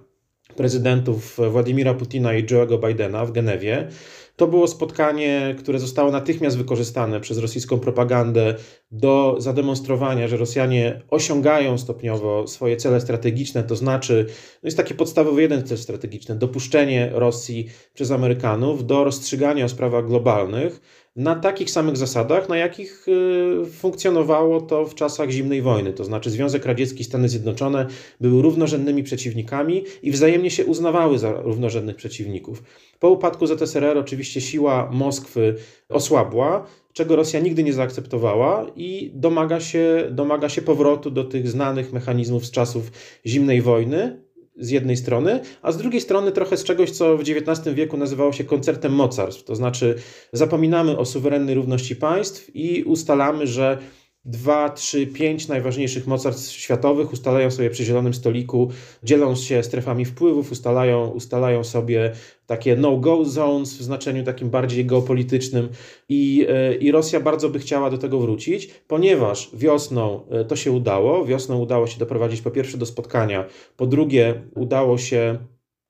prezydentów 0.56 1.40
Władimira 1.52 1.94
Putina 1.94 2.34
i 2.34 2.46
Joe'ego 2.46 2.88
Bidena 2.88 3.26
w 3.26 3.32
Genewie. 3.32 3.88
To 4.36 4.48
było 4.48 4.68
spotkanie, 4.68 5.56
które 5.60 5.80
zostało 5.80 6.12
natychmiast 6.12 6.58
wykorzystane 6.58 7.20
przez 7.20 7.38
rosyjską 7.38 7.80
propagandę 7.80 8.56
do 8.92 9.36
zademonstrowania, 9.40 10.28
że 10.28 10.38
Rosjanie 10.38 11.02
osiągają 11.10 11.78
stopniowo 11.78 12.48
swoje 12.48 12.78
cele 12.78 13.02
strategiczne, 13.02 13.64
to 13.64 13.76
znaczy, 13.76 14.26
no 14.64 14.68
jest 14.68 14.78
taki 14.78 14.96
podstawowy 14.96 15.42
jeden 15.42 15.68
cel 15.68 15.78
strategiczny, 15.78 16.36
dopuszczenie 16.36 17.10
Rosji 17.14 17.70
przez 17.94 18.12
Amerykanów 18.12 18.86
do 18.86 19.04
rozstrzygania 19.04 19.66
o 19.66 19.70
sprawach 19.70 20.08
globalnych 20.08 20.82
na 21.16 21.36
takich 21.36 21.72
samych 21.72 21.98
zasadach, 21.98 22.50
na 22.50 22.58
jakich 22.58 23.08
y, 23.08 23.66
funkcjonowało 23.66 24.62
to 24.62 24.86
w 24.86 24.96
czasach 24.96 25.30
zimnej 25.30 25.62
wojny. 25.62 25.94
To 25.94 26.04
znaczy 26.04 26.30
Związek 26.30 26.66
Radziecki 26.66 27.02
i 27.02 27.04
Stany 27.04 27.30
Zjednoczone 27.30 27.88
były 28.22 28.42
równorzędnymi 28.42 29.04
przeciwnikami 29.04 29.84
i 30.04 30.12
wzajemnie 30.12 30.52
się 30.52 30.66
uznawały 30.66 31.20
za 31.20 31.42
równorzędnych 31.42 31.96
przeciwników. 31.96 32.64
Po 33.00 33.10
upadku 33.10 33.48
ZSRR 33.48 33.98
oczywiście 33.98 34.42
siła 34.42 34.90
Moskwy 34.92 35.56
osłabła, 35.90 36.68
czego 36.94 37.16
Rosja 37.16 37.40
nigdy 37.40 37.64
nie 37.64 37.74
zaakceptowała 37.74 38.66
i 38.76 39.12
domaga 39.14 39.60
się, 39.60 40.08
domaga 40.12 40.50
się 40.50 40.62
powrotu 40.62 41.12
do 41.12 41.24
tych 41.24 41.48
znanych 41.50 41.94
mechanizmów 41.94 42.46
z 42.46 42.52
czasów 42.52 42.92
zimnej 43.26 43.62
wojny, 43.62 44.24
z 44.58 44.70
jednej 44.70 44.98
strony, 44.98 45.40
a 45.62 45.72
z 45.72 45.78
drugiej 45.78 46.02
strony 46.02 46.32
trochę 46.32 46.58
z 46.58 46.64
czegoś, 46.64 46.92
co 46.92 47.18
w 47.18 47.22
XIX 47.22 47.76
wieku 47.76 47.98
nazywało 47.98 48.34
się 48.34 48.44
koncertem 48.44 48.94
mocarstw. 48.94 49.44
To 49.44 49.56
znaczy 49.56 49.96
zapominamy 50.34 50.98
o 50.98 51.06
suwerennej 51.06 51.56
równości 51.56 51.96
państw 51.96 52.56
i 52.56 52.84
ustalamy, 52.84 53.48
że 53.48 53.78
dwa, 54.26 54.70
trzy, 54.70 55.08
pięć 55.08 55.48
najważniejszych 55.48 56.08
mocarstw 56.08 56.52
światowych 56.52 57.14
ustalają 57.14 57.52
sobie 57.52 57.70
przy 57.70 57.86
zielonym 57.86 58.14
stoliku, 58.14 58.72
dzielą 59.04 59.36
się 59.36 59.64
strefami 59.64 60.06
wpływów, 60.06 60.52
ustalają, 60.52 61.08
ustalają 61.08 61.64
sobie 61.64 62.12
takie 62.46 62.76
no-go 62.76 63.26
zones 63.26 63.78
w 63.78 63.82
znaczeniu 63.82 64.24
takim 64.24 64.50
bardziej 64.50 64.86
geopolitycznym 64.86 65.70
i, 66.10 66.46
e, 66.50 66.76
i 66.76 66.92
Rosja 66.92 67.20
bardzo 67.20 67.50
by 67.50 67.60
chciała 67.60 67.90
do 67.90 67.98
tego 67.98 68.20
wrócić, 68.20 68.68
ponieważ 68.88 69.50
wiosną 69.54 70.28
e, 70.30 70.46
to 70.46 70.56
się 70.56 70.72
udało, 70.72 71.26
wiosną 71.26 71.60
udało 71.60 71.88
się 71.88 72.00
doprowadzić 72.00 72.42
po 72.42 72.52
pierwsze 72.52 72.78
do 72.78 72.86
spotkania, 72.86 73.46
po 73.78 73.88
drugie 73.88 74.42
udało 74.56 74.98
się 74.98 75.38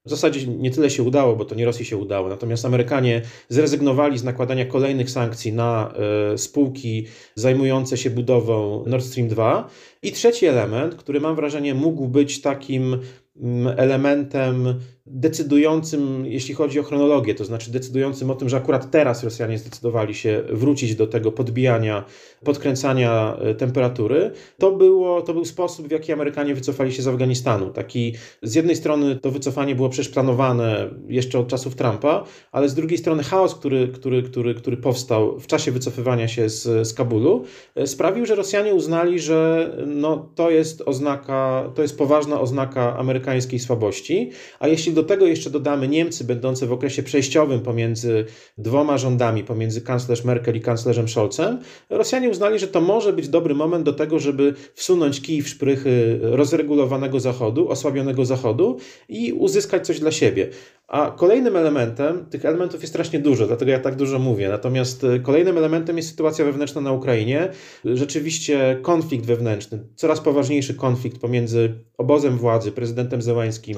w 0.06 0.10
zasadzie 0.10 0.48
nie 0.48 0.72
tyle 0.72 0.90
się 0.90 1.04
udało, 1.04 1.36
bo 1.36 1.46
to 1.46 1.56
nie 1.56 1.66
Rosji 1.66 1.86
się 1.86 1.98
udało. 1.98 2.30
Natomiast 2.30 2.66
Amerykanie 2.66 3.22
zrezygnowali 3.50 4.18
z 4.18 4.24
nakładania 4.24 4.66
kolejnych 4.66 5.10
sankcji 5.10 5.54
na 5.54 5.94
y, 6.34 6.38
spółki 6.38 7.08
zajmujące 7.36 7.98
się 7.98 8.10
budową 8.10 8.84
Nord 8.88 9.06
Stream 9.06 9.28
2. 9.28 9.70
I 10.02 10.12
trzeci 10.12 10.46
element, 10.46 10.96
który 10.96 11.22
mam 11.22 11.36
wrażenie 11.36 11.74
mógł 11.74 12.08
być 12.08 12.42
takim 12.42 13.00
mm, 13.42 13.80
elementem 13.80 14.80
decydującym, 15.06 16.26
jeśli 16.26 16.54
chodzi 16.54 16.80
o 16.80 16.84
chronologię, 16.84 17.36
to 17.36 17.46
znaczy 17.46 17.72
decydującym 17.72 18.32
o 18.32 18.36
tym, 18.36 18.50
że 18.50 18.58
akurat 18.58 18.92
teraz 18.92 19.24
Rosjanie 19.24 19.58
zdecydowali 19.58 20.16
się 20.16 20.44
wrócić 20.50 20.96
do 20.96 21.08
tego 21.08 21.32
podbijania, 21.32 22.06
podkręcania 22.44 23.38
e, 23.42 23.56
temperatury, 23.56 24.32
to, 24.58 24.72
było, 24.72 25.22
to 25.22 25.34
był 25.34 25.46
sposób, 25.46 25.88
w 25.88 25.92
jaki 25.92 26.14
Amerykanie 26.14 26.56
wycofali 26.56 26.94
się 26.94 27.02
z 27.02 27.08
Afganistanu. 27.08 27.70
Taki, 27.70 28.14
z 28.42 28.56
jednej 28.56 28.76
strony 28.76 29.16
to 29.16 29.32
wycofanie 29.32 29.76
było 29.76 29.90
przecież 29.90 30.12
planowane 30.12 30.90
jeszcze 31.08 31.40
od 31.40 31.48
czasów 31.48 31.76
Trumpa, 31.76 32.24
ale 32.52 32.70
z 32.70 32.74
drugiej 32.74 32.98
strony 32.98 33.24
chaos, 33.24 33.56
który, 33.56 33.88
który, 33.88 34.24
który, 34.24 34.56
który 34.56 34.78
powstał 34.78 35.40
w 35.40 35.48
czasie 35.48 35.72
wycofywania 35.72 36.28
się 36.28 36.50
z, 36.50 36.88
z 36.88 36.94
Kabulu, 36.94 37.44
e, 37.76 37.88
sprawił, 37.88 38.26
że 38.26 38.36
Rosjanie 38.36 38.74
uznali, 38.74 39.20
że 39.20 39.72
no, 39.88 40.30
to 40.36 40.50
jest 40.50 40.82
oznaka, 40.86 41.72
to 41.76 41.82
jest 41.82 41.98
poważna 41.98 42.42
oznaka 42.42 42.98
amerykańskiej 42.98 43.60
słabości, 43.60 44.32
a 44.60 44.68
jeśli 44.68 44.93
do 44.94 45.04
tego 45.04 45.28
jeszcze 45.28 45.50
dodamy 45.50 45.88
Niemcy, 45.88 46.24
będące 46.24 46.68
w 46.68 46.72
okresie 46.72 47.04
przejściowym 47.04 47.60
pomiędzy 47.60 48.26
dwoma 48.58 48.98
rządami, 48.98 49.44
pomiędzy 49.44 49.82
kanclerz 49.82 50.24
Merkel 50.24 50.56
i 50.56 50.62
kanclerzem 50.62 51.08
Scholzem, 51.08 51.60
Rosjanie 51.90 52.30
uznali, 52.30 52.60
że 52.60 52.68
to 52.68 52.82
może 52.82 53.14
być 53.14 53.28
dobry 53.28 53.56
moment 53.56 53.86
do 53.86 53.94
tego, 53.94 54.20
żeby 54.20 54.54
wsunąć 54.74 55.22
kij 55.22 55.42
w 55.42 55.50
szprychy 55.50 56.20
rozregulowanego 56.22 57.20
Zachodu, 57.20 57.70
osłabionego 57.70 58.26
Zachodu 58.26 58.78
i 59.10 59.34
uzyskać 59.34 59.86
coś 59.86 60.00
dla 60.00 60.12
siebie. 60.12 60.50
A 60.88 61.12
kolejnym 61.12 61.56
elementem, 61.56 62.26
tych 62.26 62.46
elementów 62.46 62.82
jest 62.82 62.94
strasznie 62.94 63.20
dużo, 63.20 63.48
dlatego 63.48 63.72
ja 63.72 63.80
tak 63.80 63.96
dużo 63.96 64.20
mówię. 64.20 64.50
Natomiast 64.50 65.04
e, 65.04 65.20
kolejnym 65.20 65.58
elementem 65.58 65.98
jest 65.98 66.10
sytuacja 66.10 66.46
wewnętrzna 66.46 66.82
na 66.82 66.92
Ukrainie. 66.92 67.50
Rzeczywiście 67.86 68.80
konflikt 68.82 69.26
wewnętrzny, 69.26 69.80
coraz 69.96 70.22
poważniejszy 70.22 70.74
konflikt 70.74 71.22
pomiędzy 71.22 71.74
obozem 71.98 72.38
władzy, 72.38 72.72
prezydentem 72.72 73.22
Zełańskim 73.22 73.78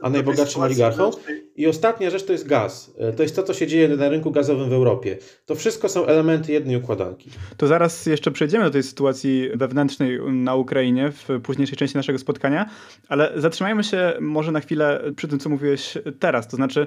a 0.00 0.10
najbogatszym 0.10 0.62
oligarchą. 0.62 1.10
I 1.56 1.66
ostatnia 1.66 2.10
rzecz 2.10 2.24
to 2.24 2.32
jest 2.32 2.46
gaz. 2.46 2.94
E, 2.98 3.12
to 3.12 3.22
jest 3.22 3.36
to, 3.36 3.42
co 3.42 3.54
się 3.54 3.66
dzieje 3.66 3.88
na 3.88 4.08
rynku 4.08 4.30
gazowym 4.30 4.70
w 4.70 4.72
Europie. 4.72 5.18
To 5.46 5.54
wszystko 5.54 5.88
są 5.88 6.06
elementy 6.06 6.52
jednej 6.52 6.76
układanki. 6.76 7.30
To 7.56 7.66
zaraz 7.66 8.06
jeszcze 8.06 8.30
przejdziemy 8.30 8.64
do 8.64 8.70
tej 8.70 8.82
sytuacji 8.82 9.50
wewnętrznej 9.54 10.20
na 10.32 10.54
Ukrainie 10.54 11.12
w 11.12 11.40
późniejszej 11.42 11.76
części 11.76 11.96
naszego 11.96 12.18
spotkania, 12.18 12.70
ale 13.08 13.32
zatrzymajmy 13.36 13.84
się 13.84 14.12
może 14.20 14.52
na 14.52 14.60
chwilę 14.60 15.02
przy 15.16 15.28
tym, 15.28 15.38
co 15.38 15.48
mówiłeś 15.48 15.98
teraz. 16.18 16.48
To 16.48 16.56
znaczy, 16.56 16.86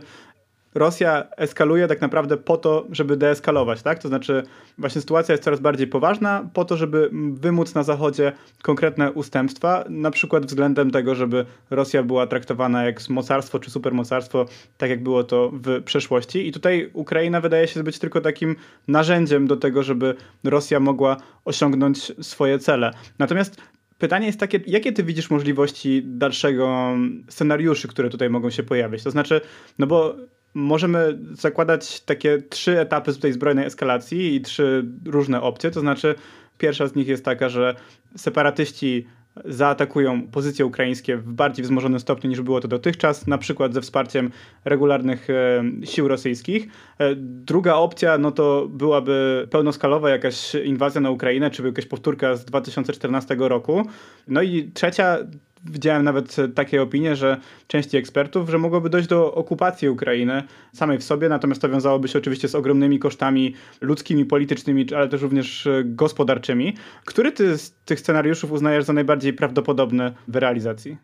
Rosja 0.75 1.23
eskaluje 1.37 1.87
tak 1.87 2.01
naprawdę 2.01 2.37
po 2.37 2.57
to, 2.57 2.87
żeby 2.91 3.17
deeskalować, 3.17 3.81
tak? 3.81 3.99
To 3.99 4.07
znaczy, 4.07 4.43
właśnie 4.77 5.01
sytuacja 5.01 5.33
jest 5.33 5.43
coraz 5.43 5.59
bardziej 5.59 5.87
poważna, 5.87 6.49
po 6.53 6.65
to, 6.65 6.77
żeby 6.77 7.09
wymóc 7.33 7.75
na 7.75 7.83
Zachodzie 7.83 8.31
konkretne 8.61 9.11
ustępstwa, 9.11 9.83
na 9.89 10.11
przykład 10.11 10.45
względem 10.45 10.91
tego, 10.91 11.15
żeby 11.15 11.45
Rosja 11.69 12.03
była 12.03 12.27
traktowana 12.27 12.83
jak 12.83 13.09
mocarstwo 13.09 13.59
czy 13.59 13.71
supermocarstwo, 13.71 14.45
tak 14.77 14.89
jak 14.89 15.03
było 15.03 15.23
to 15.23 15.51
w 15.53 15.83
przeszłości. 15.83 16.47
I 16.47 16.51
tutaj 16.51 16.89
Ukraina 16.93 17.41
wydaje 17.41 17.67
się 17.67 17.83
być 17.83 17.99
tylko 17.99 18.21
takim 18.21 18.55
narzędziem 18.87 19.47
do 19.47 19.57
tego, 19.57 19.83
żeby 19.83 20.15
Rosja 20.43 20.79
mogła 20.79 21.17
osiągnąć 21.45 22.11
swoje 22.21 22.59
cele. 22.59 22.91
Natomiast 23.19 23.61
Pytanie 24.01 24.27
jest 24.27 24.39
takie, 24.39 24.59
jakie 24.67 24.91
ty 24.91 25.03
widzisz 25.03 25.29
możliwości 25.29 26.01
dalszego 26.05 26.93
scenariuszy, 27.29 27.87
które 27.87 28.09
tutaj 28.09 28.29
mogą 28.29 28.49
się 28.49 28.63
pojawić? 28.63 29.03
To 29.03 29.11
znaczy, 29.11 29.41
no 29.79 29.87
bo 29.87 30.15
możemy 30.53 31.19
zakładać 31.31 32.01
takie 32.01 32.41
trzy 32.49 32.79
etapy 32.79 33.13
tej 33.13 33.33
zbrojnej 33.33 33.65
eskalacji 33.65 34.35
i 34.35 34.41
trzy 34.41 34.85
różne 35.05 35.41
opcje. 35.41 35.71
To 35.71 35.79
znaczy, 35.79 36.15
pierwsza 36.57 36.87
z 36.87 36.95
nich 36.95 37.07
jest 37.07 37.25
taka, 37.25 37.49
że 37.49 37.75
separatyści 38.15 39.07
zaatakują 39.45 40.27
pozycje 40.27 40.65
ukraińskie 40.65 41.17
w 41.17 41.33
bardziej 41.33 41.63
wzmożonym 41.63 41.99
stopniu 41.99 42.29
niż 42.29 42.41
było 42.41 42.61
to 42.61 42.67
dotychczas, 42.67 43.27
na 43.27 43.37
przykład 43.37 43.73
ze 43.73 43.81
wsparciem 43.81 44.31
regularnych 44.65 45.29
e, 45.29 45.63
sił 45.83 46.07
rosyjskich. 46.07 46.67
E, 46.97 47.15
druga 47.15 47.75
opcja 47.75 48.17
no 48.17 48.31
to 48.31 48.67
byłaby 48.69 49.47
pełnoskalowa 49.51 50.09
jakaś 50.09 50.55
inwazja 50.55 51.01
na 51.01 51.09
Ukrainę, 51.09 51.51
czy 51.51 51.63
jakaś 51.63 51.85
powtórka 51.85 52.35
z 52.35 52.45
2014 52.45 53.35
roku. 53.39 53.85
No 54.27 54.41
i 54.41 54.71
trzecia 54.73 55.17
Widziałem 55.65 56.03
nawet 56.03 56.35
takie 56.55 56.81
opinie, 56.81 57.15
że 57.15 57.37
części 57.67 57.97
ekspertów, 57.97 58.49
że 58.49 58.57
mogłoby 58.57 58.89
dojść 58.89 59.07
do 59.07 59.33
okupacji 59.33 59.89
Ukrainy 59.89 60.43
samej 60.73 60.97
w 60.97 61.03
sobie, 61.03 61.29
natomiast 61.29 61.61
to 61.61 61.69
wiązałoby 61.69 62.07
się 62.07 62.19
oczywiście 62.19 62.47
z 62.47 62.55
ogromnymi 62.55 62.99
kosztami 62.99 63.53
ludzkimi, 63.81 64.25
politycznymi, 64.25 64.85
ale 64.95 65.09
też 65.09 65.21
również 65.21 65.67
gospodarczymi. 65.85 66.75
Który 67.05 67.31
ty 67.31 67.57
z 67.57 67.73
tych 67.85 67.99
scenariuszów 67.99 68.51
uznajesz 68.51 68.83
za 68.85 68.93
najbardziej 68.93 69.33
prawdopodobny 69.33 70.13
w 70.27 70.35
realizacji? 70.35 70.97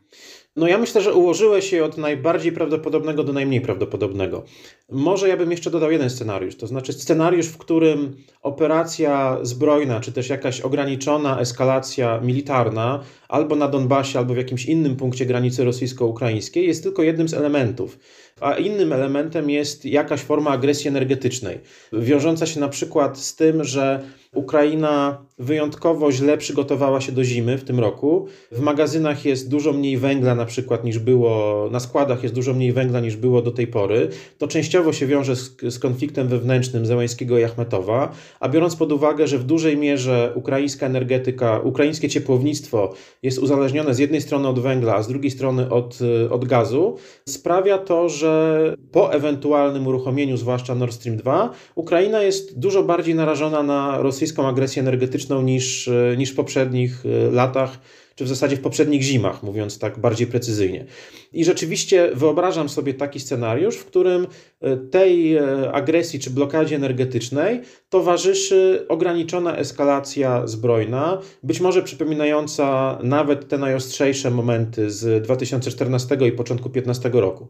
No 0.58 0.68
ja 0.68 0.78
myślę, 0.78 1.02
że 1.02 1.14
ułożyłeś 1.14 1.72
je 1.72 1.86
od 1.86 1.98
najbardziej 1.98 2.52
prawdopodobnego 2.52 3.24
do 3.24 3.34
najmniej 3.34 3.62
prawdopodobnego. 3.62 4.44
Może 4.92 5.30
ja 5.30 5.38
bym 5.38 5.52
jeszcze 5.52 5.72
dodał 5.72 5.92
jeden 5.92 6.10
scenariusz, 6.10 6.56
to 6.56 6.68
znaczy 6.68 6.94
scenariusz, 6.94 7.48
w 7.48 7.58
którym 7.58 8.16
operacja 8.42 9.38
zbrojna, 9.42 10.00
czy 10.00 10.12
też 10.12 10.30
jakaś 10.30 10.62
ograniczona 10.62 11.40
eskalacja 11.40 12.20
militarna, 12.22 13.04
albo 13.28 13.56
na 13.56 13.68
Donbasie, 13.68 14.20
albo 14.20 14.34
w 14.34 14.38
jakimś 14.38 14.66
innym 14.66 14.96
punkcie 14.96 15.26
granicy 15.26 15.64
rosyjsko-ukraińskiej, 15.64 16.68
jest 16.68 16.84
tylko 16.84 17.04
jednym 17.04 17.28
z 17.28 17.34
elementów. 17.34 18.00
A 18.42 18.54
innym 18.54 18.94
elementem 18.94 19.50
jest 19.50 19.86
jakaś 19.86 20.22
forma 20.22 20.52
agresji 20.52 20.88
energetycznej, 20.88 21.60
wiążąca 21.94 22.46
się 22.46 22.60
na 22.60 22.70
przykład 22.70 23.18
z 23.18 23.36
tym, 23.36 23.64
że 23.64 24.04
Ukraina 24.34 25.26
wyjątkowo 25.39 26.12
źle 26.12 26.38
przygotowała 26.38 27.01
się 27.01 27.12
do 27.12 27.24
zimy 27.24 27.58
w 27.58 27.63
tym 27.63 27.79
roku. 27.79 28.27
W 28.51 28.60
magazynach 28.60 29.25
jest 29.25 29.50
dużo 29.50 29.74
mniej 29.74 29.98
węgla 29.98 30.36
na 30.36 30.46
przykład 30.46 30.84
niż 30.84 31.00
było, 31.00 31.67
na 31.72 31.79
składach 31.79 32.24
jest 32.24 32.36
dużo 32.36 32.53
mniej 32.53 32.72
węgla 32.74 33.00
niż 33.00 33.15
było 33.15 33.41
do 33.41 33.51
tej 33.51 33.67
pory. 33.67 34.10
To 34.38 34.48
częściowo 34.48 34.94
się 34.94 35.08
wiąże 35.08 35.36
z, 35.36 35.56
z 35.70 35.79
konfliktem 35.79 36.27
wewnętrznym 36.27 36.86
Zełańskiego 36.86 37.39
i 37.39 37.44
Achmetowa, 37.44 38.12
a 38.39 38.50
biorąc 38.50 38.75
pod 38.75 38.91
uwagę, 38.91 39.27
że 39.27 39.38
w 39.38 39.44
dużej 39.44 39.77
mierze 39.77 40.32
ukraińska 40.36 40.86
energetyka, 40.86 41.60
ukraińskie 41.60 42.10
ciepłownictwo 42.10 42.94
jest 43.24 43.39
uzależnione 43.39 43.94
z 43.94 44.00
jednej 44.00 44.22
strony 44.22 44.48
od 44.48 44.60
węgla, 44.60 44.96
a 44.96 45.03
z 45.03 45.08
drugiej 45.08 45.32
strony 45.32 45.70
od, 45.70 46.00
od 46.29 46.46
gazu, 46.46 46.98
sprawia 47.29 47.77
to, 47.77 48.10
że 48.10 48.75
po 48.91 49.13
ewentualnym 49.13 49.88
uruchomieniu, 49.88 50.38
zwłaszcza 50.38 50.75
Nord 50.75 50.94
Stream 50.94 51.17
2, 51.17 51.50
Ukraina 51.75 52.24
jest 52.24 52.60
dużo 52.60 52.84
bardziej 52.84 53.15
narażona 53.15 53.63
na 53.63 54.01
rosyjską 54.01 54.48
agresję 54.48 54.82
energetyczną 54.82 55.26
niż, 55.29 55.89
niż 56.17 56.31
w 56.31 56.36
poprzednich 56.36 57.03
latach 57.31 57.79
czy 58.17 58.24
w 58.24 58.27
zasadzie 58.27 58.55
w 58.55 58.62
poprzednich 58.62 59.01
zimach, 59.01 59.43
mówiąc 59.43 59.79
tak 59.79 60.00
bardziej 60.00 60.27
precyzyjnie. 60.27 60.86
I 61.34 61.46
rzeczywiście 61.46 62.10
wyobrażam 62.13 62.69
sobie 62.69 62.93
taki 62.93 63.19
scenariusz, 63.19 63.75
w 63.75 63.86
którym 63.86 64.27
e, 64.62 64.77
tej 64.77 65.36
e, 65.36 65.72
agresji 65.72 66.19
czy 66.19 66.29
blokadzie 66.29 66.75
energetycznej 66.75 67.62
towarzyszy 67.89 68.86
ograniczona 68.89 69.57
eskalacja 69.57 70.48
zbrojna, 70.48 71.22
być 71.43 71.62
może 71.62 71.84
przypominająca 71.84 72.98
nawet 73.03 73.48
te 73.48 73.57
najostrzejsze 73.57 74.31
momenty 74.31 74.91
z 74.91 75.24
2014 75.24 76.15
i 76.15 76.31
początku 76.31 76.69
2015 76.69 77.10
roku. 77.10 77.48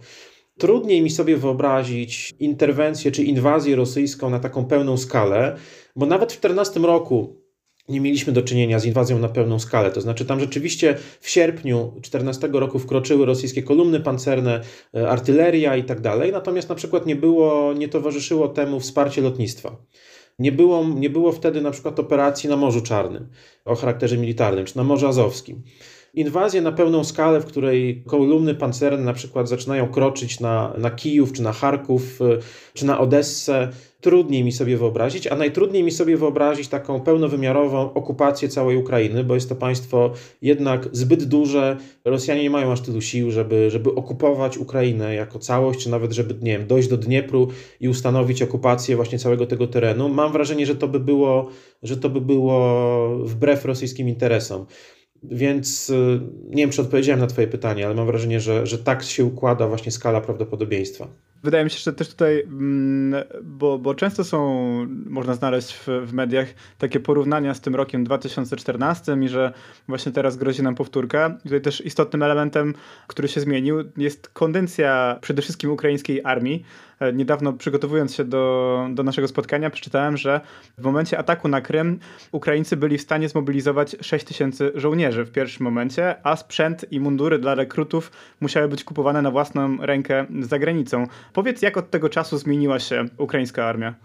Trudniej 0.58 1.02
mi 1.02 1.10
sobie 1.10 1.38
wyobrazić 1.38 2.34
interwencję 2.40 3.12
czy 3.12 3.24
inwazję 3.24 3.76
rosyjską 3.76 4.30
na 4.30 4.40
taką 4.40 4.66
pełną 4.66 4.98
skalę, 4.98 5.56
bo 5.96 6.06
nawet 6.06 6.34
w 6.34 6.40
2014 6.40 6.80
roku 6.80 7.47
nie 7.90 8.02
mieliśmy 8.02 8.34
do 8.34 8.42
czynienia 8.42 8.80
z 8.80 8.86
inwazją 8.86 9.20
na 9.20 9.30
pełną 9.30 9.60
skalę. 9.60 9.92
To 9.92 10.02
znaczy, 10.02 10.26
tam 10.26 10.40
rzeczywiście 10.40 10.98
w 11.20 11.30
sierpniu 11.30 11.78
2014 11.78 12.48
roku 12.48 12.80
wkroczyły 12.80 13.26
rosyjskie 13.26 13.64
kolumny 13.64 14.00
pancerne, 14.00 14.62
e, 14.96 15.10
artyleria 15.10 15.76
i 15.76 15.84
tak 15.84 16.02
dalej, 16.02 16.32
natomiast 16.32 16.70
na 16.70 16.76
przykład 16.76 17.06
nie 17.06 17.16
było, 17.16 17.74
nie 17.74 17.88
towarzyszyło 17.88 18.48
temu 18.48 18.80
wsparcie 18.80 19.22
lotnictwa. 19.22 19.78
Nie 20.40 20.52
było, 20.52 20.88
nie 20.88 21.10
było 21.10 21.32
wtedy 21.32 21.62
na 21.62 21.72
przykład 21.72 22.00
operacji 22.00 22.50
na 22.50 22.58
Morzu 22.58 22.82
Czarnym 22.82 23.30
o 23.66 23.76
charakterze 23.76 24.18
militarnym, 24.18 24.66
czy 24.66 24.78
na 24.78 24.84
Morzu 24.84 25.08
Azowskim. 25.08 25.64
Inwazję 26.18 26.62
na 26.62 26.72
pełną 26.72 27.04
skalę, 27.04 27.42
w 27.42 27.46
której 27.46 28.04
kolumny 28.08 28.56
pancerne 28.56 29.04
na 29.04 29.14
przykład 29.14 29.50
zaczynają 29.50 29.88
kroczyć 29.88 30.40
na, 30.40 30.74
na 30.78 30.92
Kijów, 30.92 31.34
czy 31.34 31.42
na 31.42 31.54
Charków, 31.54 32.22
e, 32.22 32.38
czy 32.74 32.86
na 32.86 33.00
Odessę, 33.00 33.70
trudniej 34.02 34.44
mi 34.44 34.52
sobie 34.52 34.78
wyobrazić, 34.78 35.28
a 35.28 35.36
najtrudniej 35.36 35.84
mi 35.84 35.92
sobie 35.92 36.18
wyobrazić 36.18 36.68
taką 36.68 37.02
pełnowymiarową 37.02 37.94
okupację 37.94 38.50
całej 38.50 38.78
Ukrainy, 38.78 39.24
bo 39.24 39.36
jest 39.36 39.50
to 39.50 39.56
państwo 39.56 40.12
jednak 40.42 40.90
zbyt 40.92 41.24
duże. 41.24 41.78
Rosjanie 42.06 42.44
nie 42.44 42.50
mają 42.50 42.72
aż 42.72 42.82
tylu 42.82 43.02
sił, 43.02 43.32
żeby, 43.32 43.72
żeby 43.72 43.96
okupować 43.96 44.58
Ukrainę 44.58 45.16
jako 45.16 45.40
całość, 45.40 45.84
czy 45.84 45.90
nawet 45.90 46.12
żeby, 46.14 46.36
nie 46.42 46.58
wiem, 46.58 46.68
dojść 46.68 46.88
do 46.90 46.98
Dniepru 46.98 47.48
i 47.80 47.90
ustanowić 47.90 48.42
okupację 48.42 48.96
właśnie 48.96 49.20
całego 49.20 49.48
tego 49.48 49.68
terenu. 49.68 50.10
Mam 50.10 50.32
wrażenie, 50.32 50.66
że 50.66 50.76
to 50.76 50.88
by 50.88 51.00
było, 51.00 51.50
że 51.84 51.98
to 51.98 52.10
by 52.10 52.22
było 52.22 53.10
wbrew 53.24 53.66
rosyjskim 53.66 54.10
interesom. 54.10 54.66
Więc 55.24 55.90
y, 55.90 56.22
nie 56.50 56.64
wiem, 56.64 56.70
czy 56.70 56.82
odpowiedziałem 56.82 57.20
na 57.20 57.28
Twoje 57.28 57.48
pytanie, 57.48 57.86
ale 57.86 57.96
mam 57.96 58.06
wrażenie, 58.06 58.40
że, 58.40 58.68
że 58.68 58.78
tak 58.78 59.04
się 59.04 59.26
układa 59.26 59.68
właśnie 59.68 59.92
skala 59.92 60.22
prawdopodobieństwa. 60.22 61.08
Wydaje 61.44 61.64
mi 61.64 61.70
się, 61.70 61.80
że 61.80 61.94
też 61.94 62.10
tutaj, 62.10 62.44
mm, 62.44 63.24
bo, 63.44 63.80
bo 63.80 63.96
często 63.96 64.24
są, 64.24 64.48
można 65.06 65.34
znaleźć 65.34 65.74
w, 65.74 65.88
w 65.88 66.14
mediach 66.14 66.48
takie 66.78 67.00
porównania 67.00 67.54
z 67.54 67.62
tym 67.62 67.76
rokiem 67.76 68.04
2014 68.04 69.18
i 69.22 69.30
że 69.30 69.54
właśnie 69.88 70.12
teraz 70.12 70.38
grozi 70.38 70.64
nam 70.64 70.76
powtórka. 70.76 71.38
Tutaj 71.44 71.62
też 71.62 71.86
istotnym 71.86 72.24
elementem, 72.24 72.74
który 73.08 73.28
się 73.28 73.42
zmienił, 73.42 73.84
jest 73.98 74.30
kondencja 74.30 75.18
przede 75.22 75.42
wszystkim 75.42 75.72
ukraińskiej 75.72 76.22
armii, 76.24 76.64
E, 77.00 77.14
niedawno 77.14 77.54
przygotowując 77.54 78.16
się 78.16 78.24
do, 78.24 78.88
do 78.94 79.04
naszego 79.04 79.28
spotkania, 79.28 79.70
przeczytałem, 79.70 80.18
że 80.18 80.42
w 80.78 80.84
momencie 80.84 81.18
ataku 81.18 81.48
na 81.48 81.62
Krym 81.62 82.00
Ukraińcy 82.32 82.78
byli 82.78 82.98
w 82.98 83.02
stanie 83.02 83.30
zmobilizować 83.30 83.96
6 84.02 84.26
tysięcy 84.26 84.72
żołnierzy 84.76 85.26
w 85.26 85.32
pierwszym 85.32 85.64
momencie, 85.64 86.16
a 86.24 86.36
sprzęt 86.36 86.86
i 86.92 87.00
mundury 87.00 87.40
dla 87.40 87.56
rekrutów 87.56 88.12
musiały 88.40 88.68
być 88.68 88.84
kupowane 88.84 89.22
na 89.22 89.32
własną 89.32 89.78
rękę 89.86 90.26
za 90.40 90.60
granicą. 90.60 91.08
Powiedz, 91.34 91.62
jak 91.62 91.78
od 91.78 91.90
tego 91.90 92.10
czasu 92.10 92.38
zmieniła 92.38 92.80
się 92.80 93.06
ukraińska 93.18 93.66
armia? 93.66 93.96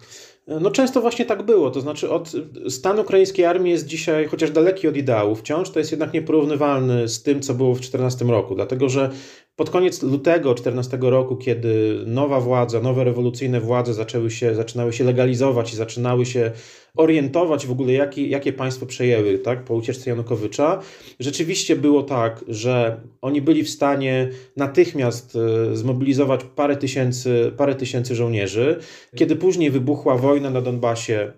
No 0.46 0.70
często 0.70 1.00
właśnie 1.00 1.24
tak 1.24 1.42
było, 1.42 1.70
to 1.70 1.80
znaczy 1.80 2.10
od, 2.10 2.32
stan 2.68 2.98
ukraińskiej 2.98 3.44
armii 3.44 3.72
jest 3.72 3.86
dzisiaj, 3.86 4.26
chociaż 4.26 4.50
daleki 4.50 4.88
od 4.88 4.96
ideału. 4.96 5.34
Wciąż, 5.34 5.70
to 5.70 5.78
jest 5.78 5.90
jednak 5.90 6.12
nieporównywalny 6.12 7.08
z 7.08 7.22
tym, 7.22 7.40
co 7.40 7.54
było 7.54 7.74
w 7.74 7.78
2014 7.78 8.24
roku, 8.24 8.54
dlatego 8.54 8.88
że 8.88 9.10
pod 9.56 9.70
koniec 9.70 10.02
lutego 10.02 10.54
2014 10.54 10.98
roku, 11.00 11.36
kiedy 11.36 12.02
nowa 12.06 12.40
władza, 12.40 12.80
nowe 12.80 13.04
rewolucyjne 13.04 13.60
władze 13.60 13.94
zaczęły 13.94 14.30
się, 14.30 14.54
zaczynały 14.54 14.92
się 14.92 15.04
legalizować 15.04 15.72
i 15.72 15.76
zaczynały 15.76 16.26
się 16.26 16.50
orientować 16.96 17.66
w 17.66 17.70
ogóle, 17.70 17.92
jakie, 17.92 18.26
jakie 18.26 18.52
państwo 18.52 18.86
przejęły 18.86 19.38
tak, 19.38 19.64
po 19.64 19.74
ucieczce 19.74 20.10
Janukowycza, 20.10 20.80
rzeczywiście 21.20 21.76
było 21.76 22.02
tak, 22.02 22.44
że 22.48 23.00
oni 23.20 23.42
byli 23.42 23.64
w 23.64 23.70
stanie 23.70 24.28
natychmiast 24.56 25.36
e, 25.36 25.76
zmobilizować 25.76 26.40
parę 26.44 26.76
tysięcy, 26.76 27.52
parę 27.56 27.74
tysięcy 27.74 28.14
żołnierzy. 28.14 28.78
Kiedy 29.16 29.36
później 29.36 29.70
wybuchła 29.70 30.16
wojna 30.16 30.50
na 30.50 30.60
Donbasie, 30.60 31.32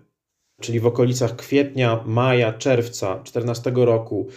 czyli 0.61 0.79
w 0.79 0.87
okolicach 0.87 1.35
kwietnia, 1.35 2.03
maja, 2.05 2.53
czerwca 2.53 3.07
2014 3.07 3.71
roku, 3.75 4.27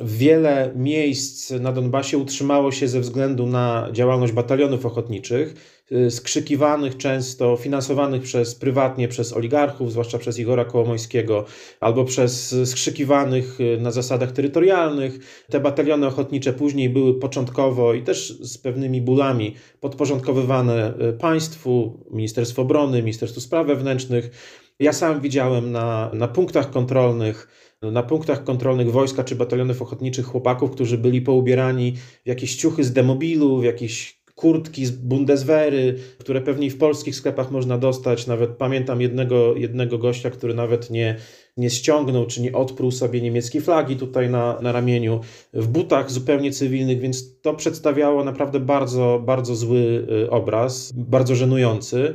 Wiele 0.00 0.72
miejsc 0.76 1.50
na 1.50 1.72
Donbasie 1.72 2.18
utrzymało 2.18 2.72
się 2.72 2.88
ze 2.88 3.00
względu 3.00 3.46
na 3.46 3.88
działalność 3.92 4.32
batalionów 4.32 4.86
ochotniczych, 4.86 5.54
y, 5.92 6.10
skrzykiwanych 6.10 6.96
często, 6.96 7.56
finansowanych 7.56 8.22
przez 8.22 8.54
prywatnie 8.54 9.08
przez 9.08 9.32
oligarchów, 9.32 9.92
zwłaszcza 9.92 10.18
przez 10.18 10.38
Igora 10.38 10.64
Kołomońskiego, 10.64 11.44
albo 11.80 12.04
przez 12.04 12.54
skrzykiwanych 12.64 13.60
y, 13.60 13.78
na 13.80 13.90
zasadach 13.90 14.32
terytorialnych. 14.32 15.44
Te 15.50 15.60
bataliony 15.60 16.06
ochotnicze 16.06 16.52
później 16.52 16.90
były 16.90 17.20
początkowo 17.20 17.94
i 17.94 18.02
też 18.02 18.38
z 18.40 18.58
pewnymi 18.58 19.00
bólami 19.00 19.54
podporządkowywane 19.80 20.94
y, 21.08 21.12
państwu, 21.12 21.98
Ministerstwu 22.10 22.62
Obrony, 22.62 23.02
Ministerstwu 23.02 23.40
Spraw 23.40 23.66
Wewnętrznych. 23.66 24.30
Ja 24.78 24.92
sam 24.92 25.20
widziałem 25.20 25.72
na, 25.72 26.10
na 26.14 26.28
punktach 26.28 26.70
kontrolnych 26.70 27.48
na 27.82 28.02
punktach 28.02 28.44
kontrolnych 28.44 28.92
wojska 28.92 29.24
czy 29.24 29.36
batalionów 29.36 29.82
ochotniczych 29.82 30.26
chłopaków, 30.26 30.70
którzy 30.70 30.98
byli 30.98 31.22
poubierani 31.22 31.92
w 32.24 32.28
jakieś 32.28 32.56
ciuchy 32.56 32.84
z 32.84 32.92
demobilu, 32.92 33.60
w 33.60 33.64
jakieś 33.64 34.22
kurtki 34.34 34.86
z 34.86 34.90
Bundeswehry, 34.90 35.98
które 36.18 36.40
pewnie 36.40 36.70
w 36.70 36.78
polskich 36.78 37.16
sklepach 37.16 37.50
można 37.50 37.78
dostać. 37.78 38.26
Nawet 38.26 38.50
pamiętam 38.50 39.00
jednego, 39.00 39.56
jednego 39.56 39.98
gościa, 39.98 40.30
który 40.30 40.54
nawet 40.54 40.90
nie, 40.90 41.16
nie 41.56 41.70
ściągnął 41.70 42.26
czy 42.26 42.42
nie 42.42 42.52
odpruł 42.52 42.90
sobie 42.90 43.20
niemieckiej 43.20 43.60
flagi 43.60 43.96
tutaj 43.96 44.30
na, 44.30 44.60
na 44.60 44.72
ramieniu, 44.72 45.20
w 45.52 45.68
butach 45.68 46.10
zupełnie 46.10 46.52
cywilnych, 46.52 47.00
więc 47.00 47.40
to 47.40 47.54
przedstawiało 47.54 48.24
naprawdę 48.24 48.60
bardzo, 48.60 49.22
bardzo 49.26 49.56
zły 49.56 50.06
y, 50.24 50.30
obraz, 50.30 50.92
bardzo 50.96 51.34
żenujący. 51.34 52.14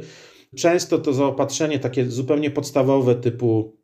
Często 0.56 1.00
to 1.00 1.14
zaopatrzenie 1.14 1.80
takie 1.80 2.06
zupełnie 2.06 2.52
podstawowe 2.52 3.16
typu 3.16 3.78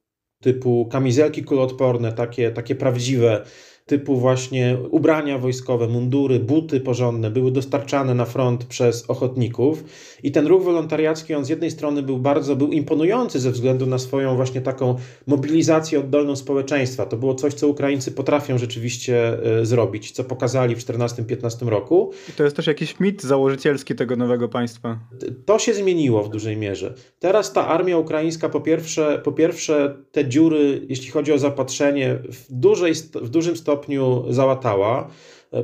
typu 0.44 0.86
kamizelki 0.92 1.44
kuloodporne, 1.44 2.14
takie, 2.14 2.52
takie 2.52 2.76
prawdziwe, 2.76 3.46
typu 3.86 4.16
właśnie 4.16 4.78
ubrania 4.92 5.38
wojskowe, 5.38 5.88
mundury, 5.88 6.40
buty 6.40 6.80
porządne 6.80 7.32
były 7.32 7.52
dostarczane 7.52 8.14
na 8.14 8.26
front 8.26 8.66
przez 8.66 9.10
ochotników 9.10 9.84
i 10.24 10.32
ten 10.32 10.48
ruch 10.48 10.64
wolontariacki 10.64 11.34
on 11.34 11.46
z 11.46 11.50
jednej 11.50 11.72
strony 11.72 12.04
był 12.04 12.18
bardzo 12.18 12.56
był 12.56 12.72
imponujący 12.72 13.40
ze 13.40 13.52
względu 13.52 13.86
na 13.86 13.98
swoją 13.98 14.36
właśnie 14.36 14.62
taką 14.62 14.96
mobilizację 15.28 16.00
oddolną 16.00 16.36
społeczeństwa. 16.36 17.06
To 17.06 17.18
było 17.18 17.36
coś, 17.36 17.54
co 17.54 17.68
Ukraińcy 17.68 18.12
potrafią 18.12 18.58
rzeczywiście 18.58 19.44
e, 19.60 19.66
zrobić, 19.66 20.12
co 20.12 20.24
pokazali 20.24 20.76
w 20.76 20.80
14-15 20.80 21.68
roku. 21.68 22.12
I 22.30 22.32
to 22.32 22.44
jest 22.44 22.56
też 22.56 22.68
jakiś 22.68 23.00
mit 23.00 23.24
założycielski 23.24 23.96
tego 23.96 24.16
nowego 24.16 24.50
państwa. 24.50 25.00
To 25.46 25.60
się 25.60 25.74
zmieniło 25.74 26.24
w 26.24 26.30
dużej 26.30 26.58
mierze. 26.58 26.94
Teraz 27.20 27.54
ta 27.54 27.68
armia 27.68 27.98
ukraińska 27.98 28.50
po 28.50 28.62
pierwsze, 28.62 29.22
po 29.24 29.32
pierwsze 29.32 29.98
te 30.12 30.30
dziury, 30.30 30.86
jeśli 30.90 31.12
chodzi 31.12 31.34
o 31.34 31.38
zapatrzenie, 31.38 32.20
w, 32.32 32.46
dużej, 32.50 32.94
w 33.16 33.30
dużym 33.30 33.56
stopniu 33.56 33.73
stopniu 33.74 34.26
załatała. 34.30 35.08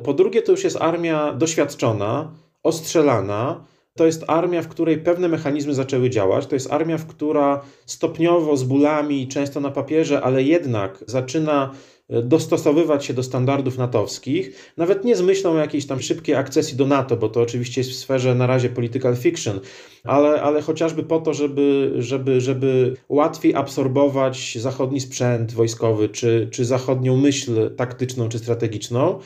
Po 0.03 0.13
drugie, 0.13 0.41
to 0.41 0.51
już 0.51 0.63
jest 0.63 0.77
armia 0.81 1.33
doświadczona, 1.33 2.31
ostrzelana. 2.63 3.63
To 3.97 4.05
jest 4.05 4.23
armia, 4.27 4.61
w 4.61 4.67
której 4.67 4.97
pewne 4.97 5.27
mechanizmy 5.27 5.73
zaczęły 5.73 6.09
działać. 6.09 6.47
To 6.47 6.55
jest 6.55 6.73
armia, 6.73 6.97
w 6.97 7.07
która 7.07 7.61
stopniowo, 7.85 8.57
z 8.57 8.63
bólami, 8.63 9.27
często 9.27 9.59
na 9.59 9.71
papierze, 9.71 10.21
ale 10.21 10.43
jednak 10.43 11.03
zaczyna 11.07 11.71
dostosowywać 12.09 13.05
się 13.05 13.13
do 13.13 13.23
standardów 13.23 13.77
natowskich, 13.77 14.71
nawet 14.77 15.05
nie 15.05 15.15
z 15.15 15.21
myślą 15.21 15.51
o 15.51 15.57
jakiejś 15.57 15.87
tam 15.87 16.01
szybkiej 16.01 16.35
akcesji 16.35 16.77
do 16.77 16.87
NATO, 16.87 17.17
bo 17.17 17.29
to 17.29 17.41
oczywiście 17.41 17.81
jest 17.81 17.91
w 17.91 17.95
sferze 17.95 18.35
na 18.35 18.47
razie 18.47 18.69
political 18.69 19.15
fiction, 19.15 19.59
ale, 20.03 20.41
ale 20.41 20.61
chociażby 20.61 21.03
po 21.03 21.19
to, 21.19 21.33
żeby, 21.33 21.93
żeby, 21.97 22.41
żeby 22.41 22.95
łatwiej 23.09 23.55
absorbować 23.55 24.57
zachodni 24.61 24.99
sprzęt 24.99 25.53
wojskowy, 25.53 26.09
czy, 26.09 26.47
czy 26.51 26.65
zachodnią 26.65 27.17
myśl 27.17 27.75
taktyczną, 27.75 28.29
czy 28.29 28.39
strategiczną. 28.39 29.19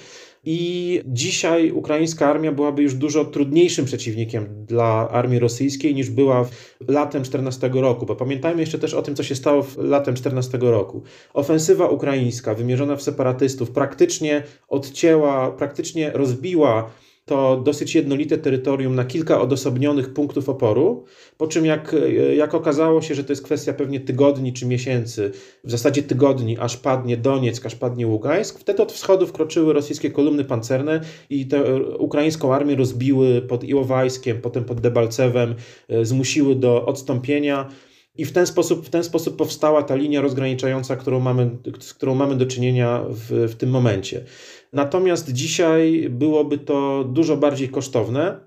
I 0.45 1.01
dzisiaj 1.05 1.71
ukraińska 1.71 2.27
armia 2.27 2.51
byłaby 2.51 2.83
już 2.83 2.93
dużo 2.93 3.25
trudniejszym 3.25 3.85
przeciwnikiem 3.85 4.65
dla 4.65 5.09
armii 5.09 5.39
rosyjskiej 5.39 5.95
niż 5.95 6.09
była 6.09 6.49
latem 6.87 7.23
14 7.23 7.69
roku, 7.73 8.05
bo 8.05 8.15
pamiętajmy 8.15 8.61
jeszcze 8.61 8.79
też 8.79 8.93
o 8.93 9.01
tym, 9.01 9.15
co 9.15 9.23
się 9.23 9.35
stało 9.35 9.65
latem 9.77 10.15
14 10.15 10.57
roku. 10.61 11.03
Ofensywa 11.33 11.89
ukraińska 11.89 12.53
wymierzona 12.53 12.95
w 12.95 13.03
separatystów 13.03 13.71
praktycznie 13.71 14.43
odcięła, 14.67 15.51
praktycznie 15.51 16.11
rozbiła 16.13 16.89
to 17.25 17.61
dosyć 17.65 17.95
jednolite 17.95 18.37
terytorium 18.37 18.95
na 18.95 19.05
kilka 19.05 19.41
odosobnionych 19.41 20.13
punktów 20.13 20.49
oporu, 20.49 21.05
po 21.37 21.47
czym 21.47 21.65
jak, 21.65 21.95
jak 22.37 22.53
okazało 22.53 23.01
się, 23.01 23.15
że 23.15 23.23
to 23.23 23.31
jest 23.31 23.43
kwestia 23.43 23.73
pewnie 23.73 23.99
tygodni 23.99 24.53
czy 24.53 24.65
miesięcy, 24.65 25.31
w 25.63 25.71
zasadzie 25.71 26.03
tygodni, 26.03 26.57
aż 26.59 26.77
padnie 26.77 27.17
Donieck, 27.17 27.65
aż 27.65 27.75
padnie 27.75 28.07
Ługańsk, 28.07 28.59
wtedy 28.59 28.83
od 28.83 28.91
wschodu 28.91 29.27
wkroczyły 29.27 29.73
rosyjskie 29.73 30.11
kolumny 30.11 30.43
pancerne 30.43 31.01
i 31.29 31.47
tę 31.47 31.83
ukraińską 31.83 32.53
armię 32.53 32.75
rozbiły 32.75 33.41
pod 33.41 33.63
Iłowajskiem, 33.63 34.41
potem 34.41 34.63
pod 34.63 34.81
Debalcewem, 34.81 35.55
e, 35.89 36.05
zmusiły 36.05 36.55
do 36.55 36.85
odstąpienia. 36.85 37.69
I 38.15 38.25
w 38.25 38.31
ten 38.31 38.47
sposób, 38.47 38.85
w 38.85 38.89
ten 38.89 39.03
sposób 39.03 39.37
powstała 39.37 39.83
ta 39.83 39.95
linia 39.95 40.21
rozgraniczająca, 40.21 40.95
którą 40.95 41.19
mamy, 41.19 41.57
z 41.79 41.93
którą 41.93 42.15
mamy 42.15 42.35
do 42.35 42.45
czynienia 42.45 43.03
w, 43.09 43.51
w 43.51 43.55
tym 43.55 43.69
momencie. 43.69 44.25
Natomiast 44.73 45.31
dzisiaj 45.31 46.07
byłoby 46.09 46.57
to 46.57 47.03
dużo 47.03 47.37
bardziej 47.37 47.69
kosztowne 47.69 48.39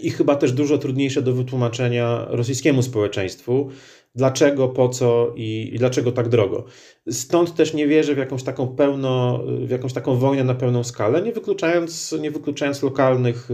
i 0.00 0.10
chyba 0.10 0.36
też 0.36 0.52
dużo 0.52 0.78
trudniejsze 0.78 1.22
do 1.22 1.32
wytłumaczenia 1.32 2.26
rosyjskiemu 2.28 2.82
społeczeństwu, 2.82 3.70
dlaczego, 4.14 4.68
po 4.68 4.88
co 4.88 5.32
i, 5.36 5.70
i, 5.74 5.78
dlaczego 5.78 6.12
tak 6.12 6.28
drogo. 6.28 6.64
Stąd 7.10 7.54
też 7.54 7.74
nie 7.74 7.86
wierzę 7.86 8.14
w 8.14 8.18
jakąś 8.18 8.42
taką 8.42 8.68
pełno, 8.68 9.40
w 9.66 9.70
jakąś 9.70 9.92
taką 9.92 10.16
wojnę 10.16 10.44
na 10.44 10.54
pełną 10.54 10.84
skalę, 10.84 11.22
nie 11.22 11.32
wykluczając, 11.32 12.14
nie 12.20 12.30
wykluczając 12.30 12.82
lokalnych, 12.82 13.48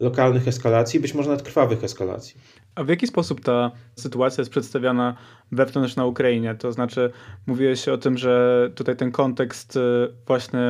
lokalnych 0.00 0.48
eskalacji, 0.48 1.00
być 1.00 1.14
może 1.14 1.28
nawet 1.28 1.44
krwawych 1.44 1.84
eskalacji. 1.84 2.36
A 2.76 2.84
w 2.84 2.88
jaki 2.88 3.06
sposób 3.06 3.40
ta 3.40 3.70
sytuacja 3.94 4.40
jest 4.42 4.50
przedstawiana 4.50 5.16
wewnątrz 5.52 5.96
na 5.96 6.06
Ukrainie? 6.06 6.54
To 6.54 6.72
znaczy, 6.72 7.10
mówiłeś 7.46 7.88
o 7.88 7.98
tym, 7.98 8.18
że 8.18 8.70
tutaj 8.74 8.96
ten 8.96 9.12
kontekst 9.12 9.76
y, 9.76 9.80
właśnie 10.26 10.60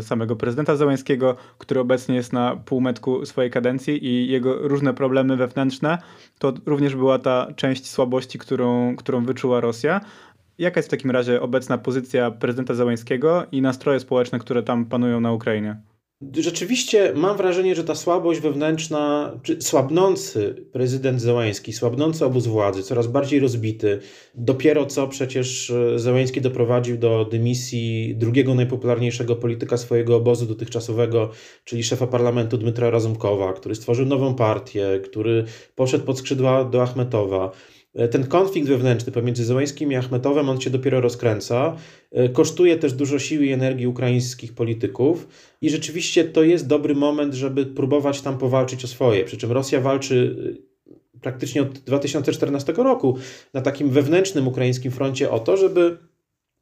samego 0.00 0.36
prezydenta 0.36 0.76
Załęskiego, 0.76 1.36
który 1.58 1.80
obecnie 1.80 2.14
jest 2.14 2.32
na 2.32 2.56
półmetku 2.56 3.26
swojej 3.26 3.50
kadencji 3.50 4.06
i 4.06 4.28
jego 4.30 4.68
różne 4.68 4.94
problemy 4.94 5.36
wewnętrzne, 5.36 5.98
to 6.38 6.52
również 6.66 6.96
była 6.96 7.18
ta 7.18 7.46
część 7.56 7.90
słabości, 7.90 8.38
którą, 8.38 8.79
którą 8.98 9.24
wyczuła 9.24 9.60
Rosja. 9.60 10.00
Jaka 10.58 10.78
jest 10.78 10.88
w 10.88 10.90
takim 10.90 11.10
razie 11.10 11.40
obecna 11.40 11.78
pozycja 11.78 12.30
prezydenta 12.30 12.74
Załęskiego 12.74 13.46
i 13.52 13.62
nastroje 13.62 14.00
społeczne, 14.00 14.38
które 14.38 14.62
tam 14.62 14.86
panują 14.86 15.20
na 15.20 15.32
Ukrainie? 15.32 15.76
Rzeczywiście 16.38 17.12
mam 17.16 17.36
wrażenie, 17.36 17.74
że 17.74 17.84
ta 17.84 17.94
słabość 17.94 18.40
wewnętrzna, 18.40 19.32
czy 19.42 19.62
słabnący 19.62 20.66
prezydent 20.72 21.20
Zełański, 21.20 21.72
słabnący 21.72 22.24
obóz 22.24 22.46
władzy, 22.46 22.82
coraz 22.82 23.06
bardziej 23.06 23.40
rozbity. 23.40 24.00
Dopiero 24.34 24.86
co 24.86 25.08
przecież 25.08 25.70
e, 25.70 25.98
Zełański 25.98 26.40
doprowadził 26.40 26.98
do 26.98 27.24
dymisji 27.24 28.14
drugiego 28.16 28.54
najpopularniejszego 28.54 29.36
polityka 29.36 29.76
swojego 29.76 30.16
obozu 30.16 30.46
dotychczasowego, 30.46 31.30
czyli 31.64 31.84
szefa 31.84 32.06
parlamentu 32.06 32.58
Dmytra 32.58 32.90
Razumkowa, 32.90 33.52
który 33.52 33.74
stworzył 33.74 34.06
nową 34.06 34.34
partię, 34.34 35.00
który 35.04 35.44
poszedł 35.74 36.04
pod 36.04 36.18
skrzydła 36.18 36.64
do 36.64 36.82
Achmetowa. 36.82 37.52
E, 37.94 38.08
ten 38.08 38.26
konflikt 38.26 38.68
wewnętrzny 38.68 39.12
pomiędzy 39.12 39.44
Zełańskim 39.44 39.92
i 39.92 39.96
Achmetowem, 39.96 40.48
on 40.48 40.60
się 40.60 40.70
dopiero 40.70 41.00
rozkręca. 41.00 41.76
E, 42.12 42.28
kosztuje 42.28 42.76
też 42.76 42.92
dużo 42.92 43.18
siły 43.18 43.46
i 43.46 43.52
energii 43.52 43.86
ukraińskich 43.86 44.54
polityków 44.54 45.28
i 45.60 45.70
rzeczywiście 45.70 46.24
to 46.24 46.42
jest 46.42 46.66
dobry 46.66 46.94
moment, 46.94 47.34
żeby 47.34 47.66
próbować 47.66 48.20
tam 48.20 48.38
powalczyć 48.38 48.84
o 48.84 48.88
swoje. 48.88 49.24
Przy 49.24 49.36
czym 49.36 49.52
Rosja 49.52 49.80
walczy 49.80 50.36
e, 50.90 51.20
praktycznie 51.20 51.62
od 51.62 51.78
2014 51.78 52.72
roku 52.72 53.16
na 53.54 53.60
takim 53.60 53.90
wewnętrznym 53.90 54.48
ukraińskim 54.48 54.92
froncie 54.92 55.30
o 55.30 55.38
to, 55.38 55.56
żeby 55.56 55.98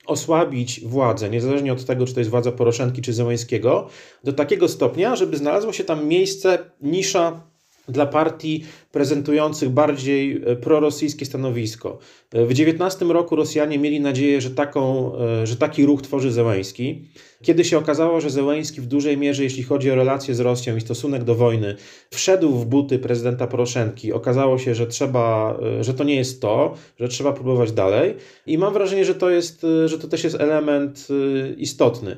osłabić 0.07 0.81
władzę, 0.81 1.31
niezależnie 1.31 1.73
od 1.73 1.85
tego, 1.85 2.07
czy 2.07 2.15
to 2.15 2.21
jest 2.21 2.31
władza 2.31 2.53
Poroszenki 2.53 3.03
czy 3.03 3.13
Zełańskiego, 3.13 3.89
do 4.25 4.33
takiego 4.33 4.69
stopnia, 4.69 5.17
żeby 5.17 5.37
znalazło 5.37 5.73
się 5.73 5.85
tam 5.85 6.07
miejsce, 6.07 6.59
nisza 6.81 7.49
dla 7.89 8.07
partii 8.07 8.65
prezentujących 8.93 9.71
bardziej 9.71 10.43
e, 10.47 10.57
prorosyjskie 10.57 11.27
stanowisko. 11.27 11.99
E, 12.33 12.47
w 12.47 12.53
19 12.53 13.05
roku 13.05 13.37
Rosjanie 13.37 13.79
mieli 13.79 14.01
nadzieję, 14.01 14.41
że, 14.41 14.51
taką, 14.51 15.13
e, 15.17 15.47
że 15.47 15.57
taki 15.57 15.87
ruch 15.87 16.03
tworzy 16.03 16.33
Zełański. 16.33 17.09
Kiedy 17.43 17.65
się 17.65 17.79
okazało, 17.79 18.21
że 18.21 18.31
Zełański 18.31 18.81
w 18.81 18.87
dużej 18.87 19.17
mierze, 19.17 19.45
jeśli 19.45 19.63
chodzi 19.63 19.91
o 19.91 19.95
relacje 19.95 20.35
z 20.35 20.41
Rosją 20.41 20.77
i 20.77 20.81
stosunek 20.81 21.25
do 21.25 21.35
wojny, 21.35 21.77
wszedł 22.11 22.51
w 22.51 22.67
buty 22.67 22.99
prezydenta 22.99 23.47
Poroszenki, 23.47 24.13
okazało 24.13 24.59
się, 24.59 24.75
że 24.75 24.87
trzeba, 24.87 25.59
że 25.81 25.95
to 25.95 26.05
nie 26.05 26.15
jest 26.15 26.43
to, 26.43 26.75
że 27.01 27.09
trzeba 27.09 27.33
próbować 27.33 27.73
dalej. 27.73 28.15
I 28.47 28.59
mam 28.59 28.73
wrażenie, 28.73 29.05
że 29.05 29.15
to, 29.15 29.31
jest, 29.31 29.67
że 29.87 29.99
to 29.99 30.09
też 30.09 30.25
jest 30.25 30.37
element 30.41 31.09
istotny. 31.57 32.17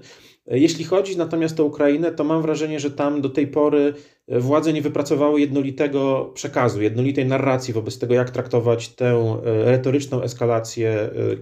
Jeśli 0.51 0.85
chodzi 0.85 1.17
natomiast 1.17 1.61
o 1.61 1.65
Ukrainę, 1.65 2.13
to 2.13 2.25
mam 2.25 2.43
wrażenie, 2.43 2.81
że 2.81 2.91
tam 2.91 3.21
do 3.21 3.29
tej 3.29 3.47
pory 3.47 3.95
władze 4.29 4.73
nie 4.73 4.83
wypracowały 4.83 5.41
jednolitego 5.41 6.31
przekazu, 6.35 6.83
jednolitej 6.83 7.27
narracji 7.27 7.75
wobec 7.75 7.99
tego, 7.99 8.15
jak 8.15 8.31
traktować 8.31 8.89
tę 8.89 9.07
e, 9.07 9.65
retoryczną 9.65 10.23
eskalację, 10.23 10.91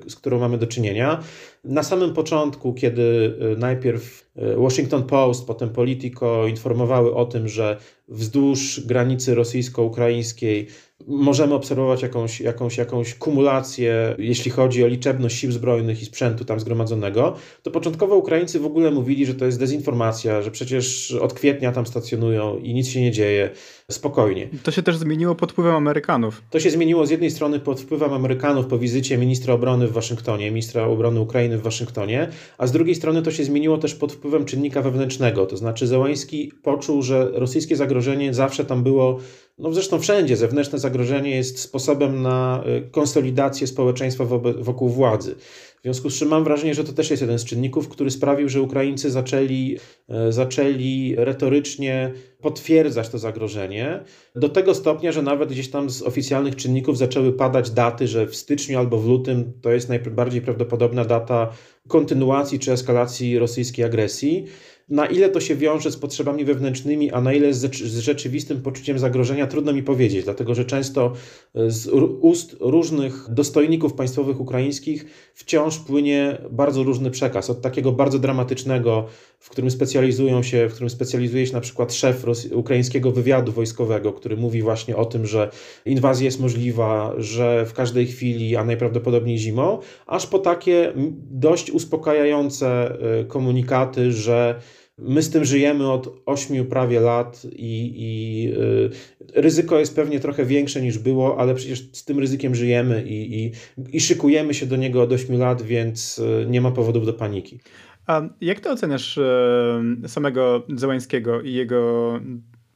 e, 0.06 0.10
z 0.10 0.16
którą 0.16 0.38
mamy 0.38 0.58
do 0.58 0.66
czynienia. 0.66 1.22
Na 1.64 1.82
samym 1.82 2.14
początku, 2.14 2.74
kiedy 2.74 3.36
e, 3.40 3.56
najpierw 3.56 4.28
Washington 4.56 5.02
Post, 5.02 5.46
potem 5.46 5.68
Politico 5.68 6.46
informowały 6.46 7.14
o 7.14 7.24
tym, 7.24 7.48
że 7.48 7.76
wzdłuż 8.08 8.80
granicy 8.86 9.34
rosyjsko-ukraińskiej 9.34 10.66
możemy 11.06 11.54
obserwować 11.54 12.02
jakąś, 12.02 12.40
jakąś, 12.40 12.76
jakąś 12.76 13.14
kumulację, 13.14 14.14
jeśli 14.18 14.50
chodzi 14.50 14.84
o 14.84 14.86
liczebność 14.86 15.36
sił 15.36 15.52
zbrojnych 15.52 16.02
i 16.02 16.04
sprzętu 16.04 16.44
tam 16.44 16.60
zgromadzonego, 16.60 17.36
to 17.62 17.70
początkowo 17.70 18.16
Ukraińcy 18.16 18.60
w 18.60 18.66
ogóle 18.66 18.90
mówili, 18.90 19.26
że 19.26 19.34
to 19.34 19.44
jest 19.44 19.58
dezinformacja, 19.58 20.42
że 20.42 20.50
przecież 20.50 21.12
od 21.12 21.34
kwietnia 21.34 21.72
tam 21.72 21.86
stacjonują 21.86 22.58
i 22.58 22.74
nic 22.74 22.88
się 22.88 23.00
nie 23.00 23.12
dzieje, 23.12 23.50
spokojnie. 23.90 24.48
To 24.62 24.70
się 24.70 24.82
też 24.82 24.96
zmieniło 24.96 25.34
pod 25.34 25.52
wpływem 25.52 25.74
Amerykanów. 25.74 26.42
To 26.50 26.60
się 26.60 26.70
zmieniło 26.70 27.06
z 27.06 27.10
jednej 27.10 27.30
strony 27.30 27.60
pod 27.60 27.80
wpływem 27.80 28.12
Amerykanów 28.12 28.66
po 28.66 28.78
wizycie 28.78 29.18
ministra 29.18 29.54
obrony 29.54 29.88
w 29.88 29.92
Waszyngtonie, 29.92 30.50
ministra 30.50 30.84
obrony 30.84 31.20
Ukrainy 31.20 31.58
w 31.58 31.62
Waszyngtonie, 31.62 32.28
a 32.58 32.66
z 32.66 32.72
drugiej 32.72 32.94
strony 32.94 33.22
to 33.22 33.30
się 33.30 33.44
zmieniło 33.44 33.78
też 33.78 33.94
pod 33.94 34.12
wpływem 34.12 34.44
czynnika 34.44 34.82
wewnętrznego, 34.82 35.46
to 35.46 35.56
znaczy 35.56 35.86
Zełański 35.86 36.52
poczuł, 36.62 37.02
że 37.02 37.30
rosyjskie 37.32 37.76
zagrożenie 37.76 38.34
zawsze 38.34 38.64
tam 38.64 38.82
było 38.82 39.18
no 39.58 39.72
zresztą 39.72 40.00
wszędzie 40.00 40.36
zewnętrzne 40.36 40.78
zagrożenie 40.78 41.30
jest 41.30 41.58
sposobem 41.58 42.22
na 42.22 42.64
y, 42.86 42.90
konsolidację 42.90 43.66
społeczeństwa 43.66 44.24
wokół 44.58 44.88
władzy. 44.88 45.34
W 45.78 45.82
związku 45.82 46.10
z 46.10 46.14
czym 46.18 46.28
mam 46.28 46.44
wrażenie, 46.44 46.74
że 46.74 46.84
to 46.84 46.92
też 46.92 47.10
jest 47.10 47.22
jeden 47.22 47.38
z 47.38 47.44
czynników, 47.44 47.88
który 47.88 48.10
sprawił, 48.10 48.48
że 48.48 48.62
Ukraińcy 48.62 49.10
zaczęli, 49.10 49.78
e, 50.08 50.32
zaczęli 50.32 51.14
retorycznie 51.18 52.12
potwierdzać 52.40 53.08
to 53.08 53.18
zagrożenie 53.18 54.04
do 54.34 54.48
tego 54.48 54.74
stopnia, 54.74 55.12
że 55.12 55.22
nawet 55.22 55.48
gdzieś 55.48 55.70
tam 55.70 55.90
z 55.90 56.02
oficjalnych 56.02 56.56
czynników 56.56 56.98
zaczęły 56.98 57.32
padać 57.32 57.70
daty, 57.70 58.08
że 58.08 58.26
w 58.26 58.36
styczniu 58.36 58.78
albo 58.78 58.98
w 58.98 59.08
lutym 59.08 59.52
to 59.62 59.70
jest 59.70 59.88
najbardziej 59.88 60.42
prawdopodobna 60.42 61.04
data 61.04 61.52
kontynuacji 61.88 62.58
czy 62.58 62.72
eskalacji 62.72 63.38
rosyjskiej 63.38 63.84
agresji. 63.84 64.46
Na 64.90 65.06
ile 65.06 65.28
to 65.28 65.40
się 65.40 65.56
wiąże 65.56 65.90
z 65.90 65.96
potrzebami 65.96 66.44
wewnętrznymi, 66.44 67.10
a 67.12 67.20
na 67.20 67.32
ile 67.32 67.54
z, 67.54 67.74
rzeczywistym 68.00 68.62
poczuciem 68.62 68.98
zagrożenia, 68.98 69.46
trudno 69.46 69.72
mi 69.72 69.82
powiedzieć, 69.82 70.24
dlatego 70.24 70.54
że 70.54 70.64
często 70.64 71.12
e, 71.54 71.70
z 71.70 71.88
ust 72.20 72.56
różnych 72.60 73.26
dostojników 73.30 73.94
państwowych 73.94 74.40
ukraińskich 74.40 75.04
wciąż 75.34 75.78
płynie 75.78 76.38
bardzo 76.50 76.82
różny 76.82 77.10
przekaz. 77.10 77.50
Od 77.50 77.60
takiego 77.60 77.92
bardzo 77.92 78.18
dramatycznego, 78.18 79.06
w 79.38 79.50
którym 79.50 79.70
specjalizują 79.70 80.42
się, 80.42 80.68
w 80.68 80.72
którym 80.72 80.90
specjalizuje 80.90 81.46
się 81.46 81.52
na 81.52 81.60
przykład 81.60 81.94
szef 81.94 82.24
ukraińskiego 82.52 83.10
wywiadu 83.10 83.52
wojskowego, 83.52 84.12
który 84.12 84.36
mówi 84.36 84.62
właśnie 84.62 84.96
o 84.96 85.04
tym, 85.04 85.26
że 85.26 85.50
inwazja 85.84 86.24
jest 86.24 86.40
możliwa, 86.40 87.14
że 87.18 87.66
w 87.66 87.72
każdej 87.72 88.06
chwili, 88.06 88.56
a 88.56 88.64
najprawdopodobniej 88.64 89.38
zimą, 89.38 89.78
aż 90.06 90.26
po 90.26 90.38
takie 90.38 90.92
dość 91.30 91.70
uspokajające 91.70 92.98
e, 93.20 93.24
komunikaty, 93.24 94.12
że 94.12 94.60
My 94.98 95.22
z 95.22 95.30
tym 95.30 95.44
żyjemy 95.44 95.92
od 95.92 96.22
8 96.26 96.66
prawie 96.66 97.00
lat 97.00 97.42
i, 97.44 97.92
i 97.96 98.52
y, 99.36 99.40
ryzyko 99.40 99.78
jest 99.78 99.96
pewnie 99.96 100.20
trochę 100.20 100.44
większe 100.44 100.82
niż 100.82 100.98
było, 100.98 101.40
ale 101.40 101.54
przecież 101.54 101.88
z 101.92 102.04
tym 102.04 102.18
ryzykiem 102.18 102.54
żyjemy 102.54 103.04
i, 103.06 103.44
i, 103.44 103.52
i 103.92 104.00
szykujemy 104.00 104.54
się 104.54 104.66
do 104.66 104.76
niego 104.76 105.02
od 105.02 105.12
8 105.12 105.38
lat, 105.38 105.62
więc 105.62 106.18
y, 106.18 106.46
nie 106.48 106.60
ma 106.60 106.70
powodów 106.70 107.06
do 107.06 107.12
paniki. 107.12 107.60
A 108.06 108.22
jak 108.40 108.60
ty 108.60 108.70
oceniasz 108.70 109.18
y, 109.18 110.08
samego 110.08 110.62
Zełańskiego 110.76 111.40
i 111.40 111.52
jego 111.52 112.12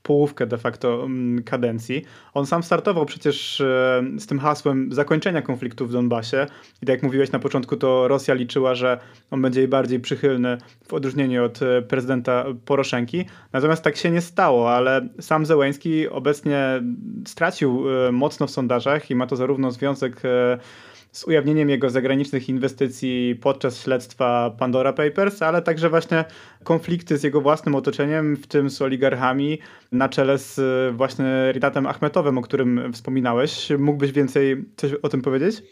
połówkę 0.03 0.47
de 0.47 0.59
facto 0.59 1.05
mm, 1.05 1.43
kadencji. 1.43 2.05
On 2.35 2.47
sam 2.47 2.63
startował 2.63 3.07
przecież 3.07 3.61
e, 3.61 4.05
z 4.19 4.27
tym 4.27 4.39
hasłem 4.39 4.93
zakończenia 4.93 5.43
konfliktu 5.43 5.87
w 5.87 5.93
Donbasie 5.93 6.47
i 6.83 6.87
tak 6.87 6.89
jak 6.89 7.03
mówiłeś 7.03 7.33
na 7.33 7.39
początku, 7.39 7.77
to 7.77 8.09
Rosja 8.09 8.35
liczyła, 8.35 8.75
że 8.75 8.99
on 9.31 9.43
będzie 9.43 9.61
jej 9.61 9.69
bardziej 9.69 10.01
przychylny 10.01 10.59
w 10.89 10.95
odróżnieniu 10.95 11.45
od 11.45 11.63
e, 11.63 11.83
prezydenta 11.83 12.45
Poroszenki. 12.65 13.25
Natomiast 13.53 13.85
tak 13.85 13.97
się 13.97 14.11
nie 14.11 14.21
stało, 14.21 14.75
ale 14.75 15.09
sam 15.21 15.47
Zełęński 15.47 16.09
obecnie 16.09 16.83
stracił 17.27 17.85
e, 18.09 18.13
mocno 18.13 18.47
w 18.47 18.51
sondażach 18.51 19.11
i 19.11 19.15
ma 19.15 19.27
to 19.27 19.37
zarówno 19.37 19.71
związek 19.71 20.23
z 21.13 21.25
ujawnieniem 21.25 21.71
jego 21.71 21.91
zagranicznych 21.91 22.49
inwestycji 22.49 23.39
podczas 23.43 23.83
śledztwa 23.83 24.51
Pandora 24.59 24.93
Papers, 24.93 25.43
ale 25.43 25.63
także 25.63 25.91
właśnie 25.91 26.25
konflikty 26.65 27.19
z 27.19 27.23
jego 27.23 27.41
własnym 27.41 27.75
otoczeniem, 27.75 28.37
w 28.37 28.47
tym 28.47 28.71
z 28.71 28.83
oligarchami, 28.83 29.59
na 29.93 30.09
czele 30.09 30.39
z 30.39 30.61
właśnie 30.97 31.53
Ridatem 31.53 31.87
Achmetowem, 31.87 32.39
o 32.39 32.43
którym 32.43 32.93
wspominałeś. 32.93 33.69
Mógłbyś 33.79 34.13
więcej 34.13 34.65
coś 34.77 34.93
o 34.93 35.09
tym 35.09 35.23
powiedzieć? 35.23 35.63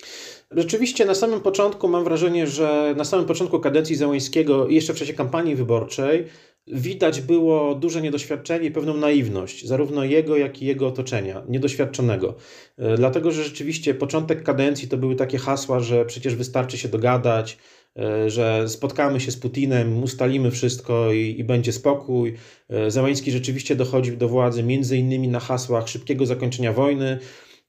Rzeczywiście 0.51 1.05
na 1.05 1.15
samym 1.15 1.41
początku 1.41 1.89
mam 1.89 2.05
wrażenie, 2.05 2.47
że 2.47 2.95
na 2.97 3.05
samym 3.05 3.27
początku 3.27 3.61
kadencji 3.61 3.97
Załońskiego, 3.97 4.69
jeszcze 4.69 4.95
w 4.95 4.97
czasie 4.97 5.15
kampanii 5.15 5.57
wyborczej, 5.57 6.25
widać 6.67 7.21
było 7.21 7.75
duże 7.75 8.03
niedoświadczenie 8.03 8.69
i 8.69 8.71
pewną 8.71 8.97
naiwność, 8.97 9.67
zarówno 9.67 10.05
jego, 10.05 10.37
jak 10.37 10.63
i 10.63 10.67
jego 10.67 10.87
otoczenia, 10.87 11.43
niedoświadczonego. 11.49 12.35
E, 12.79 12.97
dlatego, 12.97 13.31
że 13.31 13.45
rzeczywiście 13.45 13.95
początek 13.95 14.43
kadencji 14.43 14.89
to 14.89 14.97
były 14.97 15.17
takie 15.17 15.39
hasła, 15.39 15.81
że 15.81 16.05
przecież 16.05 16.35
wystarczy 16.35 16.79
się 16.79 16.89
dogadać, 16.89 17.59
e, 17.99 18.31
że 18.31 18.69
spotkamy 18.69 19.21
się 19.21 19.31
z 19.31 19.37
Putinem, 19.37 20.03
ustalimy 20.03 20.51
wszystko 20.51 21.13
i, 21.13 21.35
i 21.39 21.45
będzie 21.45 21.73
spokój. 21.73 22.35
E, 22.69 22.91
Załański 22.91 23.31
rzeczywiście 23.31 23.77
dochodzi 23.77 24.17
do 24.17 24.29
władzy 24.29 24.63
między 24.63 24.97
innymi 24.97 25.29
na 25.29 25.41
hasłach 25.41 25.89
szybkiego 25.89 26.27
zakończenia 26.27 26.73
wojny, 26.73 27.19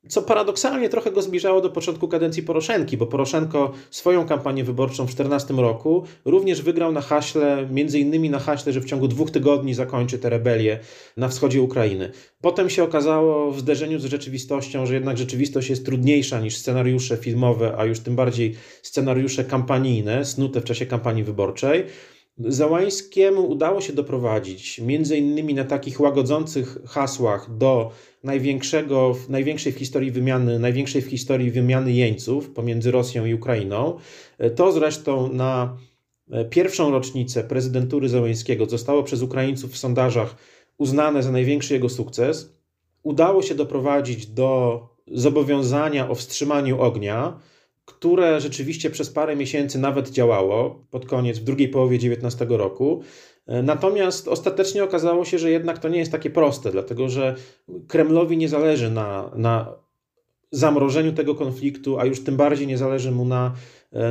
co 0.09 0.21
paradoksalnie 0.21 0.89
trochę 0.89 1.11
go 1.11 1.21
zbliżało 1.21 1.61
do 1.61 1.69
początku 1.69 2.07
kadencji 2.07 2.43
Poroszenki, 2.43 2.97
bo 2.97 3.07
Poroszenko 3.07 3.71
swoją 3.91 4.25
kampanię 4.25 4.63
wyborczą 4.63 5.07
w 5.07 5.15
2014 5.15 5.53
roku 5.53 6.03
również 6.25 6.61
wygrał 6.61 6.91
na 6.91 7.01
haśle, 7.01 7.67
między 7.71 7.99
innymi 7.99 8.29
na 8.29 8.39
haśle, 8.39 8.73
że 8.73 8.81
w 8.81 8.85
ciągu 8.85 9.07
dwóch 9.07 9.31
tygodni 9.31 9.73
zakończy 9.73 10.19
te 10.19 10.29
rebelie 10.29 10.79
na 11.17 11.27
wschodzie 11.27 11.61
Ukrainy. 11.61 12.11
Potem 12.41 12.69
się 12.69 12.83
okazało 12.83 13.51
w 13.51 13.59
zderzeniu 13.59 13.99
z 13.99 14.05
rzeczywistością, 14.05 14.85
że 14.85 14.93
jednak 14.93 15.17
rzeczywistość 15.17 15.69
jest 15.69 15.85
trudniejsza 15.85 16.39
niż 16.39 16.57
scenariusze 16.57 17.17
filmowe, 17.17 17.75
a 17.77 17.85
już 17.85 17.99
tym 17.99 18.15
bardziej 18.15 18.55
scenariusze 18.81 19.43
kampanijne, 19.43 20.25
snute 20.25 20.61
w 20.61 20.63
czasie 20.63 20.85
kampanii 20.85 21.23
wyborczej. 21.23 21.85
Załańskiemu 22.37 23.49
udało 23.49 23.81
się 23.81 23.93
doprowadzić, 23.93 24.79
między 24.79 25.17
innymi 25.17 25.53
na 25.53 25.63
takich 25.63 25.99
łagodzących 26.01 26.77
hasłach, 26.85 27.57
do 27.57 27.91
największego, 28.23 29.15
największej 29.29 29.71
w 29.71 29.77
historii 29.77 30.11
wymiany, 30.11 30.59
największej 30.59 31.01
w 31.01 31.09
historii 31.09 31.51
wymiany 31.51 31.91
jeńców 31.93 32.49
pomiędzy 32.49 32.91
Rosją 32.91 33.25
i 33.25 33.33
Ukrainą. 33.33 33.97
To 34.55 34.71
zresztą 34.71 35.33
na 35.33 35.77
pierwszą 36.49 36.91
rocznicę 36.91 37.43
prezydentury 37.43 38.09
Załańskiego 38.09 38.65
zostało 38.65 39.03
przez 39.03 39.21
Ukraińców 39.21 39.71
w 39.71 39.77
sondażach 39.77 40.35
uznane 40.77 41.23
za 41.23 41.31
największy 41.31 41.73
jego 41.73 41.89
sukces. 41.89 42.53
Udało 43.03 43.41
się 43.41 43.55
doprowadzić 43.55 44.27
do 44.27 44.81
zobowiązania 45.07 46.09
o 46.09 46.15
wstrzymaniu 46.15 46.81
ognia 46.81 47.39
które 47.85 48.41
rzeczywiście 48.41 48.89
przez 48.89 49.09
parę 49.09 49.35
miesięcy 49.35 49.79
nawet 49.79 50.09
działało 50.09 50.85
pod 50.91 51.05
koniec, 51.05 51.39
w 51.39 51.43
drugiej 51.43 51.69
połowie 51.69 51.97
XIX 51.97 52.35
roku. 52.49 53.03
Natomiast 53.47 54.27
ostatecznie 54.27 54.83
okazało 54.83 55.25
się, 55.25 55.39
że 55.39 55.51
jednak 55.51 55.79
to 55.79 55.89
nie 55.89 55.99
jest 55.99 56.11
takie 56.11 56.29
proste, 56.29 56.71
dlatego 56.71 57.09
że 57.09 57.35
Kremlowi 57.87 58.37
nie 58.37 58.49
zależy 58.49 58.91
na, 58.91 59.31
na 59.35 59.75
zamrożeniu 60.51 61.13
tego 61.13 61.35
konfliktu, 61.35 61.99
a 61.99 62.05
już 62.05 62.23
tym 62.23 62.37
bardziej 62.37 62.67
nie 62.67 62.77
zależy 62.77 63.11
mu 63.11 63.25
na, 63.25 63.53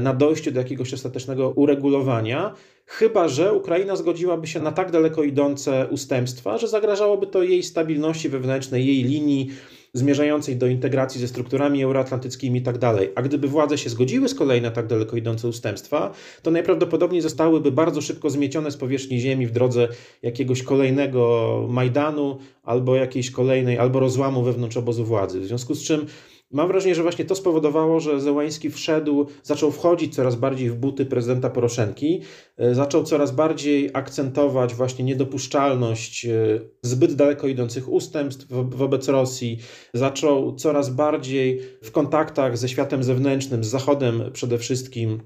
na 0.03 0.15
dojściu 0.15 0.51
do 0.51 0.61
jakiegoś 0.61 0.95
ostatecznego 0.95 1.51
uregulowania, 1.51 2.55
chyba 2.87 3.29
że 3.29 3.53
Ukraina 3.53 3.97
zgodziłaby 3.97 4.47
się 4.47 4.61
na 4.61 4.73
tak 4.73 4.91
daleko 4.91 5.23
idące 5.23 5.87
ustępstwa, 5.91 6.59
że 6.59 6.69
zagrażałoby 6.69 7.27
to 7.27 7.43
jej 7.43 7.63
stabilności 7.63 8.29
wewnętrznej, 8.29 8.87
jej 8.87 9.05
linii 9.05 9.51
zmierzającej 9.93 10.57
do 10.57 10.67
integracji 10.67 11.21
ze 11.21 11.29
strukturami 11.29 11.83
euroatlantyckimi 11.83 12.59
i 12.59 12.63
tak 12.63 12.79
dalej. 12.79 13.11
A 13.15 13.23
gdyby 13.23 13.49
władze 13.49 13.79
się 13.79 13.91
zgodziły 13.91 14.29
z 14.29 14.35
kolei 14.35 14.61
na 14.61 14.71
tak 14.71 14.87
daleko 14.87 15.17
idące 15.17 15.49
ustępstwa, 15.49 16.13
to 16.43 16.51
najprawdopodobniej 16.51 17.23
zostałyby 17.23 17.73
bardzo 17.73 18.01
szybko 18.01 18.31
zmiecione 18.31 18.71
z 18.71 18.77
powierzchni 18.77 19.21
ziemi 19.21 19.47
w 19.47 19.51
drodze 19.51 19.89
jakiegoś 20.23 20.63
kolejnego 20.63 21.67
Majdanu 21.71 22.39
albo 22.63 22.97
jakiejś 22.97 23.31
kolejnej, 23.31 23.79
albo 23.79 24.01
rozłamu 24.01 24.43
wewnątrz 24.43 24.77
obozu 24.77 25.05
władzy. 25.05 25.41
W 25.41 25.47
związku 25.47 25.75
z 25.75 25.83
czym 25.83 26.07
Mam 26.53 26.69
wrażenie, 26.69 26.95
że 26.95 27.03
właśnie 27.03 27.25
to 27.25 27.35
spowodowało, 27.35 28.01
że 28.01 28.21
Zełański 28.21 28.71
wszedł, 28.71 29.27
zaczął 29.43 29.71
wchodzić 29.71 30.15
coraz 30.15 30.37
bardziej 30.37 30.71
w 30.71 30.75
buty 30.75 31.07
prezydenta 31.07 31.51
Poroszenki, 31.51 32.23
e, 32.57 32.75
zaczął 32.75 33.05
coraz 33.05 33.31
bardziej 33.33 33.91
akcentować 33.93 34.75
właśnie 34.75 35.05
niedopuszczalność 35.05 36.27
e, 36.27 36.61
zbyt 36.83 37.15
daleko 37.15 37.49
idących 37.49 37.89
ustępstw 37.89 38.47
wobec 38.51 39.09
Rosji, 39.09 39.59
zaczął 39.95 40.55
coraz 40.55 40.91
bardziej 40.91 41.61
w 41.83 41.91
kontaktach 41.91 42.59
ze 42.59 42.69
światem 42.69 43.03
zewnętrznym, 43.03 43.65
z 43.65 43.69
Zachodem 43.69 44.23
przede 44.33 44.59
wszystkim 44.59 45.21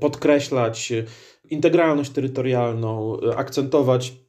podkreślać 0.00 0.92
integralność 1.50 2.10
terytorialną, 2.10 3.20
e, 3.20 3.36
akcentować 3.36 4.25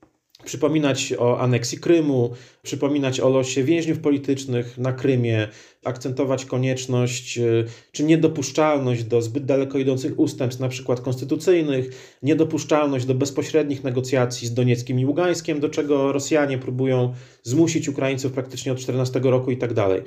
przypominać 0.47 1.13
o 1.17 1.39
aneksji 1.39 1.77
Krymu, 1.77 2.33
przypominać 2.63 3.19
o 3.19 3.29
losie 3.29 3.63
więźniów 3.63 3.99
politycznych 3.99 4.77
na 4.77 4.93
Krymie, 4.93 5.47
akcentować 5.83 6.45
konieczność 6.45 7.37
e, 7.37 7.43
czy 7.91 8.03
niedopuszczalność 8.03 9.03
do 9.03 9.21
zbyt 9.21 9.45
daleko 9.45 9.77
idących 9.77 10.19
ustępstw, 10.19 10.61
na 10.61 10.69
przykład 10.69 11.01
konstytucyjnych, 11.01 12.17
niedopuszczalność 12.23 13.05
do 13.05 13.13
bezpośrednich 13.13 13.83
negocjacji 13.83 14.47
z 14.47 14.53
Donieckim 14.53 14.99
i 14.99 15.05
Ługańskiem, 15.05 15.59
do 15.59 15.69
czego 15.69 16.11
Rosjanie 16.11 16.57
próbują 16.57 17.13
zmusić 17.43 17.89
Ukraińców 17.89 18.31
praktycznie 18.31 18.71
od 18.71 18.79
14 18.79 19.19
roku 19.23 19.51
i 19.51 19.57
tak 19.57 19.73
dalej. 19.73 20.01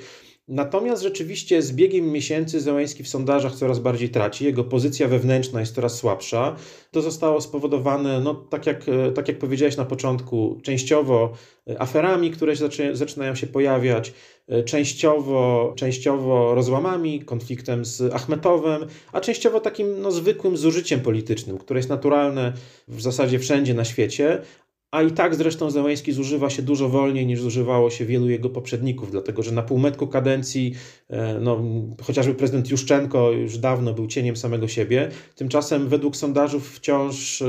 Natomiast 0.48 1.02
rzeczywiście 1.02 1.62
z 1.62 1.72
biegiem 1.72 2.12
miesięcy 2.12 2.60
Zełański 2.60 3.02
w 3.02 3.08
sondażach 3.08 3.54
coraz 3.54 3.78
bardziej 3.78 4.08
traci, 4.08 4.44
jego 4.44 4.64
pozycja 4.64 5.08
wewnętrzna 5.08 5.60
jest 5.60 5.74
coraz 5.74 5.96
słabsza. 5.96 6.56
To 6.90 7.02
zostało 7.02 7.40
spowodowane, 7.40 8.20
no, 8.20 8.34
tak, 8.34 8.66
jak, 8.66 8.86
tak 9.14 9.28
jak 9.28 9.38
powiedziałeś 9.38 9.76
na 9.76 9.84
początku, 9.84 10.60
częściowo 10.62 11.32
aferami, 11.78 12.30
które 12.30 12.54
zaczynają 12.92 13.34
się 13.34 13.46
pojawiać, 13.46 14.12
częściowo, 14.64 15.72
częściowo 15.76 16.54
rozłamami, 16.54 17.20
konfliktem 17.20 17.84
z 17.84 18.14
Achmetowem, 18.14 18.86
a 19.12 19.20
częściowo 19.20 19.60
takim 19.60 20.00
no, 20.00 20.10
zwykłym 20.10 20.56
zużyciem 20.56 21.00
politycznym, 21.00 21.58
które 21.58 21.78
jest 21.78 21.88
naturalne 21.88 22.52
w 22.88 23.00
zasadzie 23.00 23.38
wszędzie 23.38 23.74
na 23.74 23.84
świecie, 23.84 24.42
a 24.90 25.02
i 25.02 25.10
tak 25.10 25.34
zresztą 25.34 25.70
Zełęński 25.70 26.12
zużywa 26.12 26.50
się 26.50 26.62
dużo 26.62 26.88
wolniej 26.88 27.26
niż 27.26 27.40
zużywało 27.40 27.90
się 27.90 28.06
wielu 28.06 28.28
jego 28.28 28.50
poprzedników, 28.50 29.10
dlatego 29.10 29.42
że 29.42 29.52
na 29.52 29.62
półmetku 29.62 30.06
kadencji 30.06 30.74
e, 31.08 31.38
no, 31.40 31.62
chociażby 32.02 32.34
prezydent 32.34 32.70
Juszczenko 32.70 33.30
już 33.30 33.58
dawno 33.58 33.92
był 33.92 34.06
cieniem 34.06 34.36
samego 34.36 34.68
siebie. 34.68 35.08
Tymczasem 35.36 35.88
według 35.88 36.16
sondażów 36.16 36.70
wciąż 36.76 37.42
e, 37.42 37.46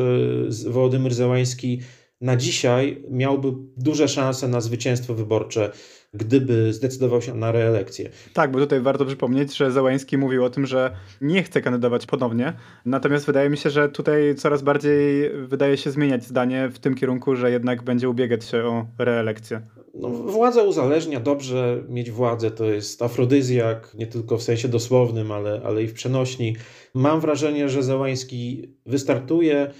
Wołodymyr 0.70 1.14
Zełański 1.14 1.80
na 2.22 2.36
dzisiaj 2.36 3.04
miałby 3.10 3.54
duże 3.78 4.08
szanse 4.08 4.48
na 4.48 4.62
zwycięstwo 4.62 5.14
wyborcze 5.14 5.72
gdyby 6.14 6.74
zdecydował 6.74 7.22
się 7.22 7.34
na 7.34 7.52
reelekcję. 7.52 8.10
Tak, 8.34 8.52
bo 8.52 8.60
tutaj 8.60 8.82
warto 8.82 9.06
przypomnieć, 9.06 9.58
że 9.58 9.72
Załański 9.72 10.18
mówił 10.18 10.44
o 10.46 10.50
tym, 10.50 10.66
że 10.66 10.92
nie 11.22 11.44
chce 11.44 11.62
kandydować 11.62 12.06
ponownie, 12.06 12.54
natomiast 12.86 13.26
wydaje 13.26 13.50
mi 13.50 13.58
się, 13.58 13.70
że 13.70 13.90
tutaj 13.90 14.36
coraz 14.36 14.62
bardziej 14.62 15.30
wydaje 15.48 15.78
się 15.78 15.92
zmieniać 15.92 16.24
zdanie 16.24 16.70
w 16.74 16.80
tym 16.80 16.96
kierunku, 16.96 17.36
że 17.36 17.52
jednak 17.52 17.84
będzie 17.84 18.10
ubiegać 18.10 18.46
się 18.46 18.64
o 18.64 18.86
reelekcję. 18.98 19.62
No, 19.94 20.10
władza 20.10 20.64
uzależnia, 20.64 21.20
dobrze 21.20 21.84
mieć 21.90 22.12
władzę, 22.12 22.52
to 22.52 22.66
jest 22.66 23.02
afrodyzjak, 23.02 23.96
nie 23.96 24.08
tylko 24.08 24.38
w 24.38 24.44
sensie 24.44 24.68
dosłownym, 24.68 25.32
ale, 25.32 25.62
ale 25.66 25.84
i 25.84 25.88
w 25.88 25.94
przenośni. 25.94 26.56
Mam 26.94 27.20
wrażenie, 27.20 27.70
że 27.70 27.84
Załański 27.84 28.70
wystartuje, 28.86 29.72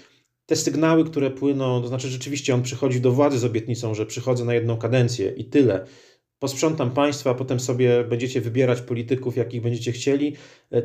te 0.46 0.56
sygnały, 0.56 1.06
które 1.06 1.32
płyną, 1.32 1.82
to 1.82 1.88
znaczy 1.88 2.08
rzeczywiście 2.08 2.54
on 2.54 2.62
przychodzi 2.62 3.02
do 3.02 3.12
władzy 3.12 3.40
z 3.40 3.46
obietnicą, 3.46 3.94
że 3.94 4.06
przychodzę 4.06 4.46
na 4.46 4.54
jedną 4.54 4.78
kadencję 4.78 5.34
i 5.38 5.46
tyle 5.46 5.86
posprzątam 6.40 6.92
państwa, 6.92 7.34
potem 7.34 7.60
sobie 7.60 8.04
będziecie 8.04 8.42
wybierać 8.42 8.82
polityków, 8.82 9.38
jakich 9.38 9.62
będziecie 9.62 9.92
chcieli. 9.92 10.36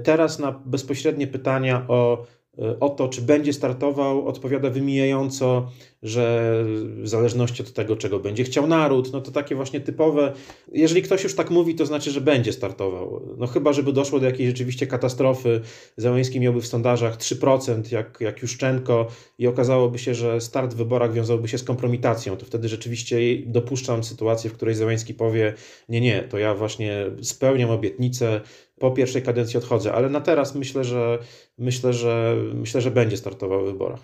Teraz 0.04 0.38
na 0.38 0.52
bezpośrednie 0.52 1.26
pytania 1.26 1.86
o 1.88 2.26
E, 2.45 2.45
o 2.80 2.88
to, 2.88 3.08
czy 3.08 3.22
będzie 3.22 3.52
startował, 3.52 4.28
odpowiada 4.28 4.70
wymijająco, 4.70 5.70
że 6.02 6.54
w 7.02 7.08
zależności 7.08 7.62
od 7.62 7.72
tego, 7.72 7.96
czego 7.96 8.18
będzie 8.18 8.44
chciał 8.44 8.66
naród, 8.66 9.12
no 9.12 9.20
to 9.20 9.30
takie 9.30 9.54
właśnie 9.54 9.80
typowe. 9.80 10.32
Jeżeli 10.72 11.02
ktoś 11.02 11.24
już 11.24 11.34
tak 11.34 11.50
mówi, 11.50 11.74
to 11.74 11.86
znaczy, 11.86 12.10
że 12.10 12.20
będzie 12.20 12.52
startował. 12.52 13.22
No 13.38 13.46
chyba, 13.46 13.72
żeby 13.72 13.92
doszło 13.92 14.20
do 14.20 14.26
jakiejś 14.26 14.48
rzeczywiście 14.48 14.86
katastrofy. 14.86 15.60
Załęski 15.96 16.40
miałby 16.40 16.60
w 16.60 16.66
sondażach 16.66 17.16
3%, 17.16 17.92
jak, 17.92 18.18
jak 18.20 18.42
Juszczenko, 18.42 19.06
i 19.38 19.46
okazałoby 19.46 19.98
się, 19.98 20.14
że 20.14 20.40
start 20.40 20.74
w 20.74 20.76
wyborach 20.76 21.12
wiązałby 21.12 21.48
się 21.48 21.58
z 21.58 21.64
kompromitacją. 21.64 22.36
To 22.36 22.46
wtedy 22.46 22.68
rzeczywiście 22.68 23.16
dopuszczam 23.46 24.04
sytuację, 24.04 24.50
w 24.50 24.52
której 24.52 24.74
Załęski 24.74 25.14
powie: 25.14 25.54
Nie, 25.88 26.00
nie, 26.00 26.22
to 26.22 26.38
ja 26.38 26.54
właśnie 26.54 27.06
spełniam 27.22 27.70
obietnicę, 27.70 28.40
po 28.78 28.90
pierwszej 28.90 29.22
kadencji 29.22 29.58
odchodzę, 29.58 29.92
ale 29.92 30.08
na 30.08 30.20
teraz 30.20 30.54
myślę, 30.54 30.84
że 30.84 31.18
myślę, 31.58 31.92
że 31.92 32.36
myślę, 32.54 32.80
że 32.80 32.90
będzie 32.90 33.16
startował 33.16 33.64
w 33.64 33.66
wyborach. 33.66 34.00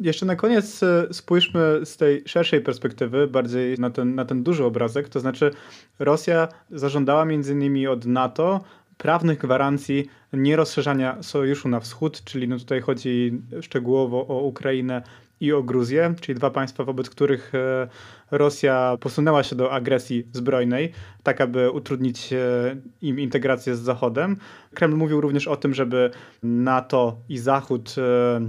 Jeszcze 0.00 0.26
na 0.26 0.36
koniec 0.36 0.82
e, 0.82 1.06
spójrzmy 1.12 1.80
z 1.84 1.96
tej 1.96 2.22
szerszej 2.26 2.60
perspektywy, 2.60 3.26
bardziej 3.26 3.78
na 3.78 3.90
ten, 3.90 4.14
na 4.14 4.24
ten 4.24 4.42
duży 4.42 4.64
obrazek. 4.64 5.08
To 5.08 5.20
znaczy, 5.20 5.50
Rosja 5.98 6.48
zażądała 6.70 7.24
między 7.24 7.52
innymi 7.52 7.86
od 7.86 8.06
NATO 8.06 8.60
prawnych 8.96 9.38
gwarancji 9.38 10.06
nierozszerzania 10.32 11.22
sojuszu 11.22 11.68
na 11.68 11.80
wschód, 11.80 12.24
czyli 12.24 12.48
no 12.48 12.58
tutaj 12.58 12.80
chodzi 12.80 13.42
szczegółowo 13.60 14.26
o 14.26 14.42
Ukrainę 14.42 15.02
i 15.40 15.52
o 15.52 15.62
Gruzję, 15.62 16.14
czyli 16.20 16.38
dwa 16.38 16.50
państwa, 16.50 16.84
wobec 16.84 17.10
których 17.10 17.54
e, 17.54 17.88
Rosja 18.30 18.96
posunęła 19.00 19.42
się 19.42 19.56
do 19.56 19.72
agresji 19.72 20.26
zbrojnej, 20.32 20.92
tak 21.22 21.40
aby 21.40 21.70
utrudnić 21.70 22.32
e, 22.32 22.36
im 23.02 23.20
integrację 23.20 23.76
z 23.76 23.80
Zachodem. 23.80 24.36
Kreml 24.74 24.96
mówił 24.96 25.20
również 25.20 25.48
o 25.48 25.56
tym, 25.56 25.74
żeby 25.74 26.10
NATO 26.42 27.16
i 27.28 27.38
Zachód 27.38 27.94
e, 27.98 28.40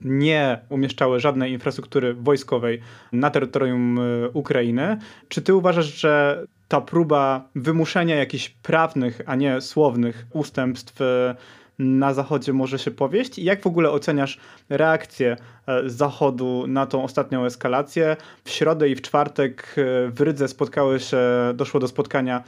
nie 0.00 0.58
umieszczały 0.68 1.20
żadnej 1.20 1.52
infrastruktury 1.52 2.14
wojskowej 2.14 2.80
na 3.12 3.30
terytorium 3.30 4.00
Ukrainy. 4.32 4.98
Czy 5.28 5.42
ty 5.42 5.54
uważasz, 5.54 6.00
że 6.00 6.44
ta 6.68 6.80
próba 6.80 7.48
wymuszenia 7.54 8.16
jakichś 8.16 8.48
prawnych, 8.48 9.20
a 9.26 9.34
nie 9.34 9.60
słownych 9.60 10.26
ustępstw 10.32 11.00
na 11.80 12.14
Zachodzie 12.14 12.52
może 12.52 12.78
się 12.78 12.90
powieść? 12.90 13.38
Jak 13.38 13.62
w 13.62 13.66
ogóle 13.66 13.90
oceniasz 13.90 14.38
reakcję 14.68 15.36
e, 15.66 15.90
Zachodu 15.90 16.64
na 16.66 16.86
tą 16.86 17.04
ostatnią 17.04 17.44
eskalację? 17.44 18.16
W 18.44 18.50
środę 18.50 18.88
i 18.88 18.94
w 18.94 19.02
czwartek 19.02 19.76
e, 19.78 20.10
w 20.10 20.20
Rydze 20.20 20.48
spotkały 20.48 21.00
się, 21.00 21.18
doszło 21.54 21.80
do 21.80 21.88
spotkania 21.88 22.44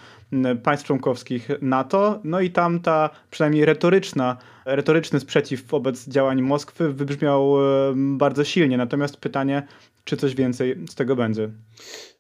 państw 0.62 0.86
członkowskich 0.86 1.48
NATO, 1.62 2.20
no 2.24 2.40
i 2.40 2.50
tam 2.50 2.80
ta 2.80 3.10
przynajmniej 3.30 3.64
retoryczna, 3.64 4.36
retoryczny 4.64 5.20
sprzeciw 5.20 5.66
wobec 5.66 6.08
działań 6.08 6.42
Moskwy 6.42 6.92
wybrzmiał 6.92 7.56
e, 7.60 7.92
bardzo 7.96 8.44
silnie. 8.44 8.76
Natomiast 8.76 9.16
pytanie, 9.16 9.62
czy 10.04 10.16
coś 10.16 10.34
więcej 10.34 10.76
z 10.90 10.94
tego 10.94 11.16
będzie? 11.16 11.50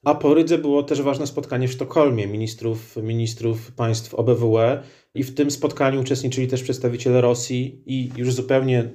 A 0.04 0.14
po 0.14 0.34
Rydze 0.34 0.58
było 0.58 0.82
też 0.82 1.02
ważne 1.02 1.26
spotkanie 1.26 1.68
w 1.68 1.72
Sztokholmie 1.72 2.26
ministrów, 2.26 2.96
ministrów 2.96 3.72
państw 3.72 4.14
OBWE 4.14 4.82
i 5.14 5.24
w 5.24 5.34
tym 5.34 5.50
spotkaniu 5.50 6.00
uczestniczyli 6.00 6.48
też 6.48 6.62
przedstawiciele 6.62 7.20
Rosji 7.20 7.82
i 7.86 8.10
już 8.16 8.34
zupełnie 8.34 8.88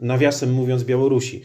nawiasem 0.00 0.52
mówiąc 0.52 0.84
Białorusi. 0.84 1.42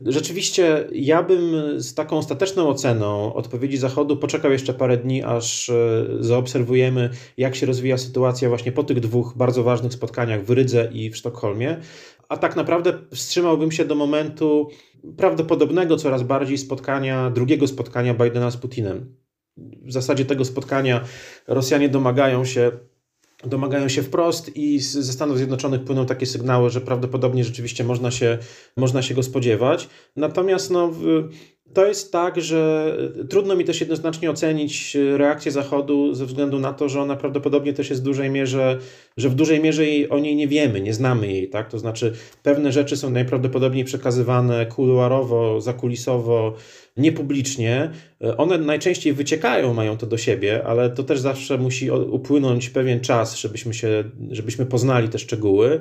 Rzeczywiście 0.00 0.88
ja 0.92 1.22
bym 1.22 1.40
z 1.80 1.94
taką 1.94 2.18
ostateczną 2.18 2.68
oceną 2.68 3.34
odpowiedzi 3.34 3.76
Zachodu 3.76 4.16
poczekał 4.16 4.52
jeszcze 4.52 4.74
parę 4.74 4.96
dni, 4.96 5.22
aż 5.22 5.68
e, 5.68 6.06
zaobserwujemy, 6.20 7.10
jak 7.36 7.56
się 7.56 7.66
rozwija 7.66 7.98
sytuacja 7.98 8.48
właśnie 8.48 8.72
po 8.72 8.84
tych 8.84 9.00
dwóch 9.00 9.34
bardzo 9.36 9.62
ważnych 9.62 9.92
spotkaniach 9.92 10.44
w 10.44 10.50
Rydze 10.50 10.88
i 10.92 11.10
w 11.10 11.16
Sztokholmie. 11.16 11.76
A 12.28 12.36
tak 12.36 12.56
naprawdę 12.56 12.92
wstrzymałbym 13.14 13.72
się 13.72 13.84
do 13.84 13.94
momentu 13.94 14.68
prawdopodobnego 15.16 15.96
coraz 15.96 16.22
bardziej 16.22 16.58
spotkania, 16.58 17.30
drugiego 17.30 17.66
spotkania 17.66 18.14
Bidena 18.14 18.50
z 18.50 18.56
Putinem. 18.56 19.16
W 19.56 19.92
zasadzie 19.92 20.24
tego 20.24 20.44
spotkania 20.44 21.04
Rosjanie 21.46 21.88
domagają 21.88 22.44
się 22.44 22.72
domagają 23.46 23.88
się 23.88 24.02
wprost 24.02 24.56
i 24.56 24.78
ze 24.78 25.12
Stanów 25.12 25.36
Zjednoczonych 25.36 25.84
płyną 25.84 26.06
takie 26.06 26.26
sygnały, 26.26 26.70
że 26.70 26.80
prawdopodobnie 26.80 27.44
rzeczywiście 27.44 27.84
można 27.84 28.10
się, 28.10 28.38
można 28.76 29.02
się 29.02 29.14
go 29.14 29.22
spodziewać. 29.22 29.88
Natomiast 30.16 30.70
no, 30.70 30.92
to 31.74 31.86
jest 31.86 32.12
tak, 32.12 32.40
że 32.40 32.92
trudno 33.30 33.56
mi 33.56 33.64
też 33.64 33.80
jednoznacznie 33.80 34.30
ocenić 34.30 34.96
reakcję 35.16 35.52
Zachodu 35.52 36.14
ze 36.14 36.26
względu 36.26 36.58
na 36.58 36.72
to, 36.72 36.88
że 36.88 37.00
ona 37.00 37.16
prawdopodobnie 37.16 37.72
też 37.72 37.90
jest 37.90 38.02
w 38.02 38.04
dużej 38.04 38.30
mierze, 38.30 38.78
że 39.16 39.28
w 39.28 39.34
dużej 39.34 39.60
mierze 39.60 39.84
jej, 39.86 40.10
o 40.10 40.18
niej 40.18 40.36
nie 40.36 40.48
wiemy, 40.48 40.80
nie 40.80 40.94
znamy 40.94 41.32
jej, 41.32 41.48
tak? 41.48 41.70
To 41.70 41.78
znaczy 41.78 42.12
pewne 42.42 42.72
rzeczy 42.72 42.96
są 42.96 43.10
najprawdopodobniej 43.10 43.84
przekazywane 43.84 44.66
kuluarowo, 44.66 45.60
zakulisowo, 45.60 46.54
niepublicznie. 46.96 47.90
One 48.36 48.58
najczęściej 48.58 49.12
wyciekają, 49.12 49.74
mają 49.74 49.96
to 49.96 50.06
do 50.06 50.18
siebie, 50.18 50.64
ale 50.66 50.90
to 50.90 51.02
też 51.02 51.20
zawsze 51.20 51.58
musi 51.58 51.90
upłynąć 51.90 52.70
pewien 52.70 53.00
czas, 53.00 53.38
żebyśmy 53.38 53.74
się, 53.74 54.04
żebyśmy 54.30 54.66
poznali 54.66 55.08
te 55.08 55.18
szczegóły. 55.18 55.80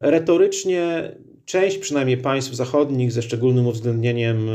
Retorycznie 0.00 1.12
część 1.44 1.78
przynajmniej 1.78 2.16
państw 2.16 2.54
zachodnich, 2.54 3.12
ze 3.12 3.22
szczególnym 3.22 3.66
uwzględnieniem 3.66 4.48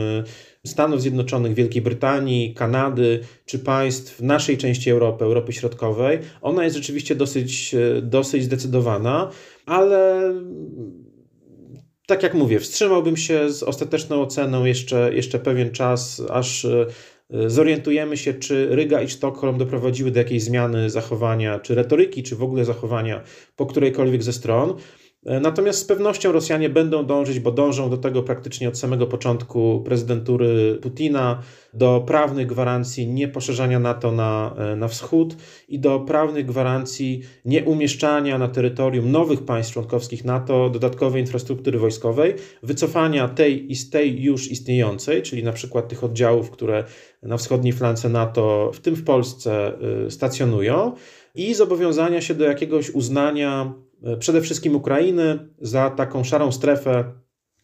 Stanów 0.68 1.02
Zjednoczonych, 1.02 1.54
Wielkiej 1.54 1.82
Brytanii, 1.82 2.54
Kanady 2.54 3.20
czy 3.46 3.60
państw 3.60 4.22
naszej 4.22 4.58
części 4.58 4.90
Europy, 4.90 5.26
Europy 5.26 5.54
Środkowej, 5.54 6.20
ona 6.42 6.64
jest 6.64 6.76
rzeczywiście 6.76 7.16
dosyć, 7.16 7.76
e, 7.76 8.02
dosyć 8.02 8.44
zdecydowana, 8.44 9.32
ale 9.66 10.34
tak 12.08 12.24
jak 12.24 12.34
mówię, 12.34 12.60
wstrzymałbym 12.60 13.18
się 13.18 13.50
z 13.50 13.64
ostateczną 13.64 14.22
oceną 14.22 14.66
jeszcze, 14.66 15.16
jeszcze 15.16 15.40
pewien 15.40 15.72
czas, 15.72 16.22
aż 16.30 16.66
e, 16.66 16.88
zorientujemy 17.48 18.18
się, 18.18 18.34
czy 18.34 18.68
Ryga 18.76 19.02
i 19.02 19.10
Sztokholm 19.10 19.58
doprowadziły 19.58 20.12
do 20.12 20.20
jakiejś 20.20 20.44
zmiany 20.44 20.90
zachowania, 20.90 21.60
czy 21.60 21.76
retoryki, 21.76 22.24
czy 22.24 22.36
w 22.36 22.44
ogóle 22.44 22.66
zachowania 22.66 23.24
po 23.56 23.66
którejkolwiek 23.66 24.24
ze 24.24 24.34
stron. 24.34 24.74
E, 25.26 25.40
natomiast 25.40 25.80
z 25.80 25.86
pewnością 25.86 26.32
Rosjanie 26.32 26.70
będą 26.70 27.06
dążyć, 27.06 27.40
bo 27.40 27.52
dążą 27.52 27.90
do 27.90 27.98
tego 27.98 28.24
praktycznie 28.24 28.70
od 28.70 28.78
samego 28.78 29.08
początku 29.08 29.82
prezydentury 29.86 30.80
Putina, 30.82 31.42
do 31.74 32.04
prawnych 32.08 32.48
gwarancji 32.48 33.08
nieposzerzania 33.08 33.80
NATO 33.80 34.12
na, 34.12 34.56
e, 34.58 34.76
na 34.76 34.88
wschód 34.88 35.36
i 35.68 35.80
do 35.80 36.00
prawnych 36.00 36.46
gwarancji 36.46 37.22
nieumieszczania 37.46 38.38
na 38.38 38.48
terytorium 38.48 39.12
nowych 39.12 39.46
państw 39.46 39.74
członkowskich 39.74 40.26
NATO 40.26 40.70
dodatkowej 40.70 41.22
infrastruktury 41.22 41.80
wojskowej, 41.80 42.34
wycofania 42.64 43.28
tej 43.28 43.72
i 43.72 43.76
z 43.76 43.90
tej 43.90 44.22
już 44.22 44.52
istniejącej, 44.52 45.22
czyli 45.22 45.44
na 45.44 45.52
przykład 45.52 45.88
tych 45.88 46.04
oddziałów, 46.04 46.52
które 46.52 46.84
na 47.24 47.38
wschodniej 47.38 47.74
flance 47.74 48.10
NATO, 48.10 48.72
w 48.74 48.80
tym 48.80 48.96
w 48.96 49.04
Polsce, 49.04 49.74
e, 50.06 50.12
stacjonują 50.12 50.94
i 51.36 51.54
zobowiązania 51.54 52.22
się 52.22 52.34
do 52.34 52.46
jakiegoś 52.46 52.90
uznania 52.90 53.74
przede 54.20 54.42
wszystkim 54.42 54.76
Ukrainy 54.76 55.40
za 55.62 55.90
taką 55.90 56.24
szarą 56.24 56.52
strefę, 56.52 57.14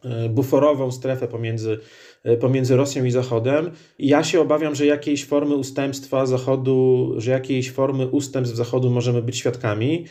e, 0.03 0.29
buforową 0.29 0.91
strefę 0.91 1.27
pomiędzy, 1.27 1.79
e, 2.23 2.37
pomiędzy 2.37 2.75
Rosją 2.75 3.03
i 3.05 3.11
Zachodem. 3.11 3.71
Ja 3.99 4.23
się 4.23 4.41
obawiam, 4.41 4.75
że 4.75 4.85
jakiejś 4.85 5.25
formy 5.25 5.55
ustępstwa 5.55 6.25
Zachodu, 6.25 7.13
że 7.17 7.31
jakiejś 7.31 7.71
formy 7.71 8.07
ustępstw 8.07 8.57
Zachodu 8.57 8.89
możemy 8.89 9.21
być 9.21 9.37
świadkami. 9.37 10.05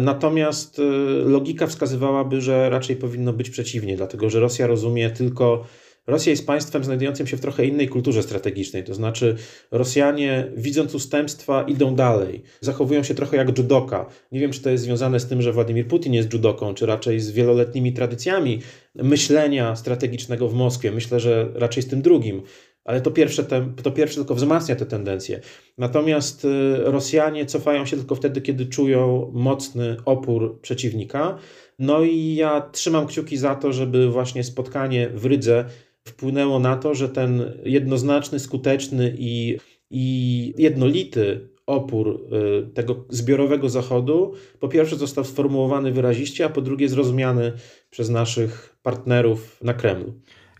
Natomiast 0.00 0.80
logika 1.24 1.66
wskazywałaby, 1.66 2.40
że 2.40 2.70
raczej 2.70 2.96
powinno 2.96 3.32
być 3.32 3.50
przeciwnie, 3.50 3.96
dlatego 3.96 4.30
że 4.30 4.40
Rosja 4.40 4.66
rozumie 4.66 5.10
tylko 5.10 5.64
Rosja 6.06 6.30
jest 6.30 6.46
państwem 6.46 6.84
znajdującym 6.84 7.26
się 7.26 7.36
w 7.36 7.40
trochę 7.40 7.66
innej 7.66 7.88
kulturze 7.88 8.22
strategicznej, 8.22 8.84
to 8.84 8.94
znaczy 8.94 9.36
Rosjanie, 9.70 10.52
widząc 10.56 10.94
ustępstwa, 10.94 11.62
idą 11.62 11.94
dalej. 11.94 12.42
Zachowują 12.60 13.02
się 13.02 13.14
trochę 13.14 13.36
jak 13.36 13.58
judoka. 13.58 14.06
Nie 14.32 14.40
wiem, 14.40 14.52
czy 14.52 14.62
to 14.62 14.70
jest 14.70 14.84
związane 14.84 15.20
z 15.20 15.26
tym, 15.26 15.42
że 15.42 15.52
Władimir 15.52 15.88
Putin 15.88 16.14
jest 16.14 16.32
judoką, 16.32 16.74
czy 16.74 16.86
raczej 16.86 17.20
z 17.20 17.30
wieloletnimi 17.30 17.92
tradycjami 17.92 18.60
myślenia 18.94 19.76
strategicznego 19.76 20.48
w 20.48 20.54
Moskwie. 20.54 20.92
Myślę, 20.92 21.20
że 21.20 21.48
raczej 21.54 21.82
z 21.82 21.88
tym 21.88 22.02
drugim. 22.02 22.42
Ale 22.84 23.00
to 23.00 23.10
pierwsze, 23.10 23.44
to 23.82 23.90
pierwsze 23.90 24.16
tylko 24.16 24.34
wzmacnia 24.34 24.76
te 24.76 24.86
tendencje. 24.86 25.40
Natomiast 25.78 26.44
y, 26.44 26.48
Rosjanie 26.78 27.46
cofają 27.46 27.86
się 27.86 27.96
tylko 27.96 28.14
wtedy, 28.14 28.40
kiedy 28.40 28.66
czują 28.66 29.30
mocny 29.34 29.96
opór 30.04 30.60
przeciwnika. 30.60 31.38
No 31.78 32.02
i 32.02 32.34
ja 32.34 32.60
trzymam 32.72 33.06
kciuki 33.06 33.36
za 33.36 33.54
to, 33.54 33.72
żeby 33.72 34.10
właśnie 34.10 34.44
spotkanie 34.44 35.08
w 35.14 35.26
Rydze 35.26 35.64
wpłynęło 36.08 36.58
na 36.58 36.76
to, 36.76 36.94
że 36.94 37.08
ten 37.08 37.52
jednoznaczny, 37.64 38.38
skuteczny 38.40 39.14
i, 39.18 39.58
i 39.90 40.54
jednolity 40.58 41.48
opór 41.66 42.28
y, 42.68 42.74
tego 42.74 43.04
zbiorowego 43.08 43.68
Zachodu 43.68 44.34
po 44.60 44.68
pierwsze 44.68 44.96
został 44.96 45.24
sformułowany 45.24 45.92
wyraziście, 45.92 46.44
a 46.44 46.48
po 46.48 46.60
drugie 46.60 46.88
zrozumiany 46.88 47.52
przez 47.90 48.10
naszych 48.10 48.76
partnerów 48.82 49.62
na 49.62 49.74
Kremlu 49.74 50.14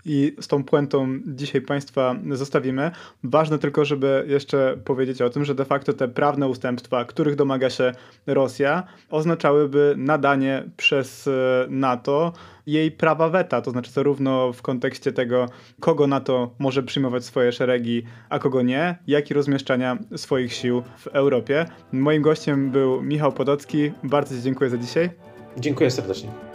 i 0.05 0.37
z 0.41 0.49
tą 0.49 0.65
puentą 0.65 1.19
dzisiaj 1.27 1.61
Państwa 1.61 2.17
zostawimy. 2.33 2.91
Ważne 3.25 3.59
tylko, 3.59 3.85
żeby 3.85 4.25
jeszcze 4.29 4.77
powiedzieć 4.85 5.23
o 5.23 5.31
tym, 5.31 5.45
że 5.45 5.55
de 5.55 5.65
facto 5.65 5.93
te 5.93 6.09
prawne 6.09 6.49
ustępstwa, 6.49 7.05
których 7.05 7.37
domaga 7.37 7.71
się 7.71 7.93
Rosja, 8.27 8.83
oznaczałyby 9.11 9.95
nadanie 9.97 10.65
przez 10.77 11.29
e, 11.29 11.67
NATO 11.69 12.33
jej 12.67 12.91
prawa 12.91 13.29
weta, 13.29 13.63
to 13.63 13.71
znaczy 13.71 13.91
zarówno 13.91 14.53
w 14.53 14.63
kontekście 14.63 15.13
tego, 15.13 15.47
kogo 15.81 16.07
NATO 16.07 16.55
może 16.59 16.83
przyjmować 16.83 17.25
swoje 17.25 17.53
szeregi, 17.53 18.03
a 18.29 18.39
kogo 18.39 18.63
nie, 18.63 18.99
jak 19.07 19.31
i 19.31 19.35
rozmieszczania 19.35 19.99
swoich 20.17 20.53
sił 20.53 20.83
w 20.99 21.07
Europie. 21.07 21.67
Moim 21.93 22.23
gościem 22.23 22.71
był 22.71 23.03
Michał 23.03 23.33
Podocki. 23.33 23.93
Bardzo 24.05 24.37
Ci 24.37 24.43
dziękuję 24.43 24.71
za 24.71 24.79
dzisiaj. 24.79 25.11
Dziękuję 25.57 25.91
serdecznie. 25.91 26.52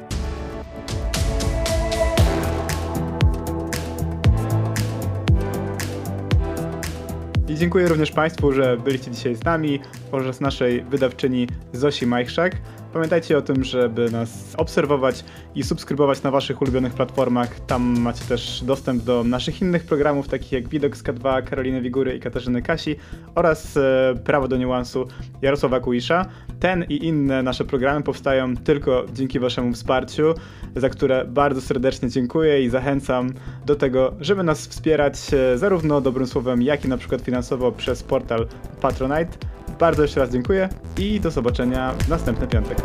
Dziękuję 7.58 7.88
również 7.88 8.12
Państwu, 8.12 8.52
że 8.52 8.78
byliście 8.78 9.12
dzisiaj 9.12 9.36
z 9.36 9.44
nami 9.44 9.80
oraz 10.12 10.42
naszej 10.42 10.84
wydawczyni 10.84 11.48
Zosi 11.74 12.08
Majchrzak. 12.08 12.56
Pamiętajcie 12.98 13.38
o 13.38 13.42
tym, 13.42 13.64
żeby 13.64 14.12
nas 14.12 14.56
obserwować 14.56 15.26
i 15.56 15.64
subskrybować 15.64 16.24
na 16.24 16.32
waszych 16.32 16.62
ulubionych 16.62 16.94
platformach. 16.94 17.60
Tam 17.60 18.00
macie 18.00 18.26
też 18.26 18.64
dostęp 18.64 19.04
do 19.04 19.24
naszych 19.24 19.62
innych 19.62 19.84
programów, 19.84 20.28
takich 20.28 20.52
jak 20.52 20.68
Widok 20.68 20.98
z 20.98 21.04
K2, 21.04 21.44
Karoliny 21.44 21.82
Wigury 21.82 22.16
i 22.16 22.20
Katarzyny 22.20 22.62
Kasi 22.62 22.96
oraz 23.36 23.78
e, 23.78 24.14
Prawo 24.24 24.48
do 24.48 24.58
Niuansu 24.58 25.08
Jarosława 25.42 25.80
Kuisza. 25.80 26.26
Ten 26.60 26.86
i 26.90 27.06
inne 27.06 27.44
nasze 27.44 27.66
programy 27.66 28.04
powstają 28.04 28.58
tylko 28.58 29.06
dzięki 29.14 29.40
waszemu 29.40 29.74
wsparciu, 29.74 30.34
za 30.76 30.90
które 30.90 31.26
bardzo 31.26 31.62
serdecznie 31.62 32.10
dziękuję 32.10 32.64
i 32.64 32.70
zachęcam 32.70 33.30
do 33.66 33.76
tego, 33.76 34.14
żeby 34.20 34.44
nas 34.44 34.68
wspierać 34.68 35.34
e, 35.34 35.58
zarówno 35.58 36.02
dobrym 36.02 36.28
słowem, 36.28 36.62
jak 36.62 36.86
i 36.86 36.88
na 36.88 36.98
przykład 36.98 37.22
finansowo 37.22 37.72
przez 37.72 38.04
portal 38.04 38.48
Patronite. 38.82 39.57
Bardzo 39.80 40.02
jeszcze 40.02 40.20
raz 40.20 40.30
dziękuję 40.30 40.70
i 40.98 41.20
do 41.20 41.32
zobaczenia 41.32 41.94
w 41.94 42.10
następny 42.10 42.48
piątek. 42.48 42.78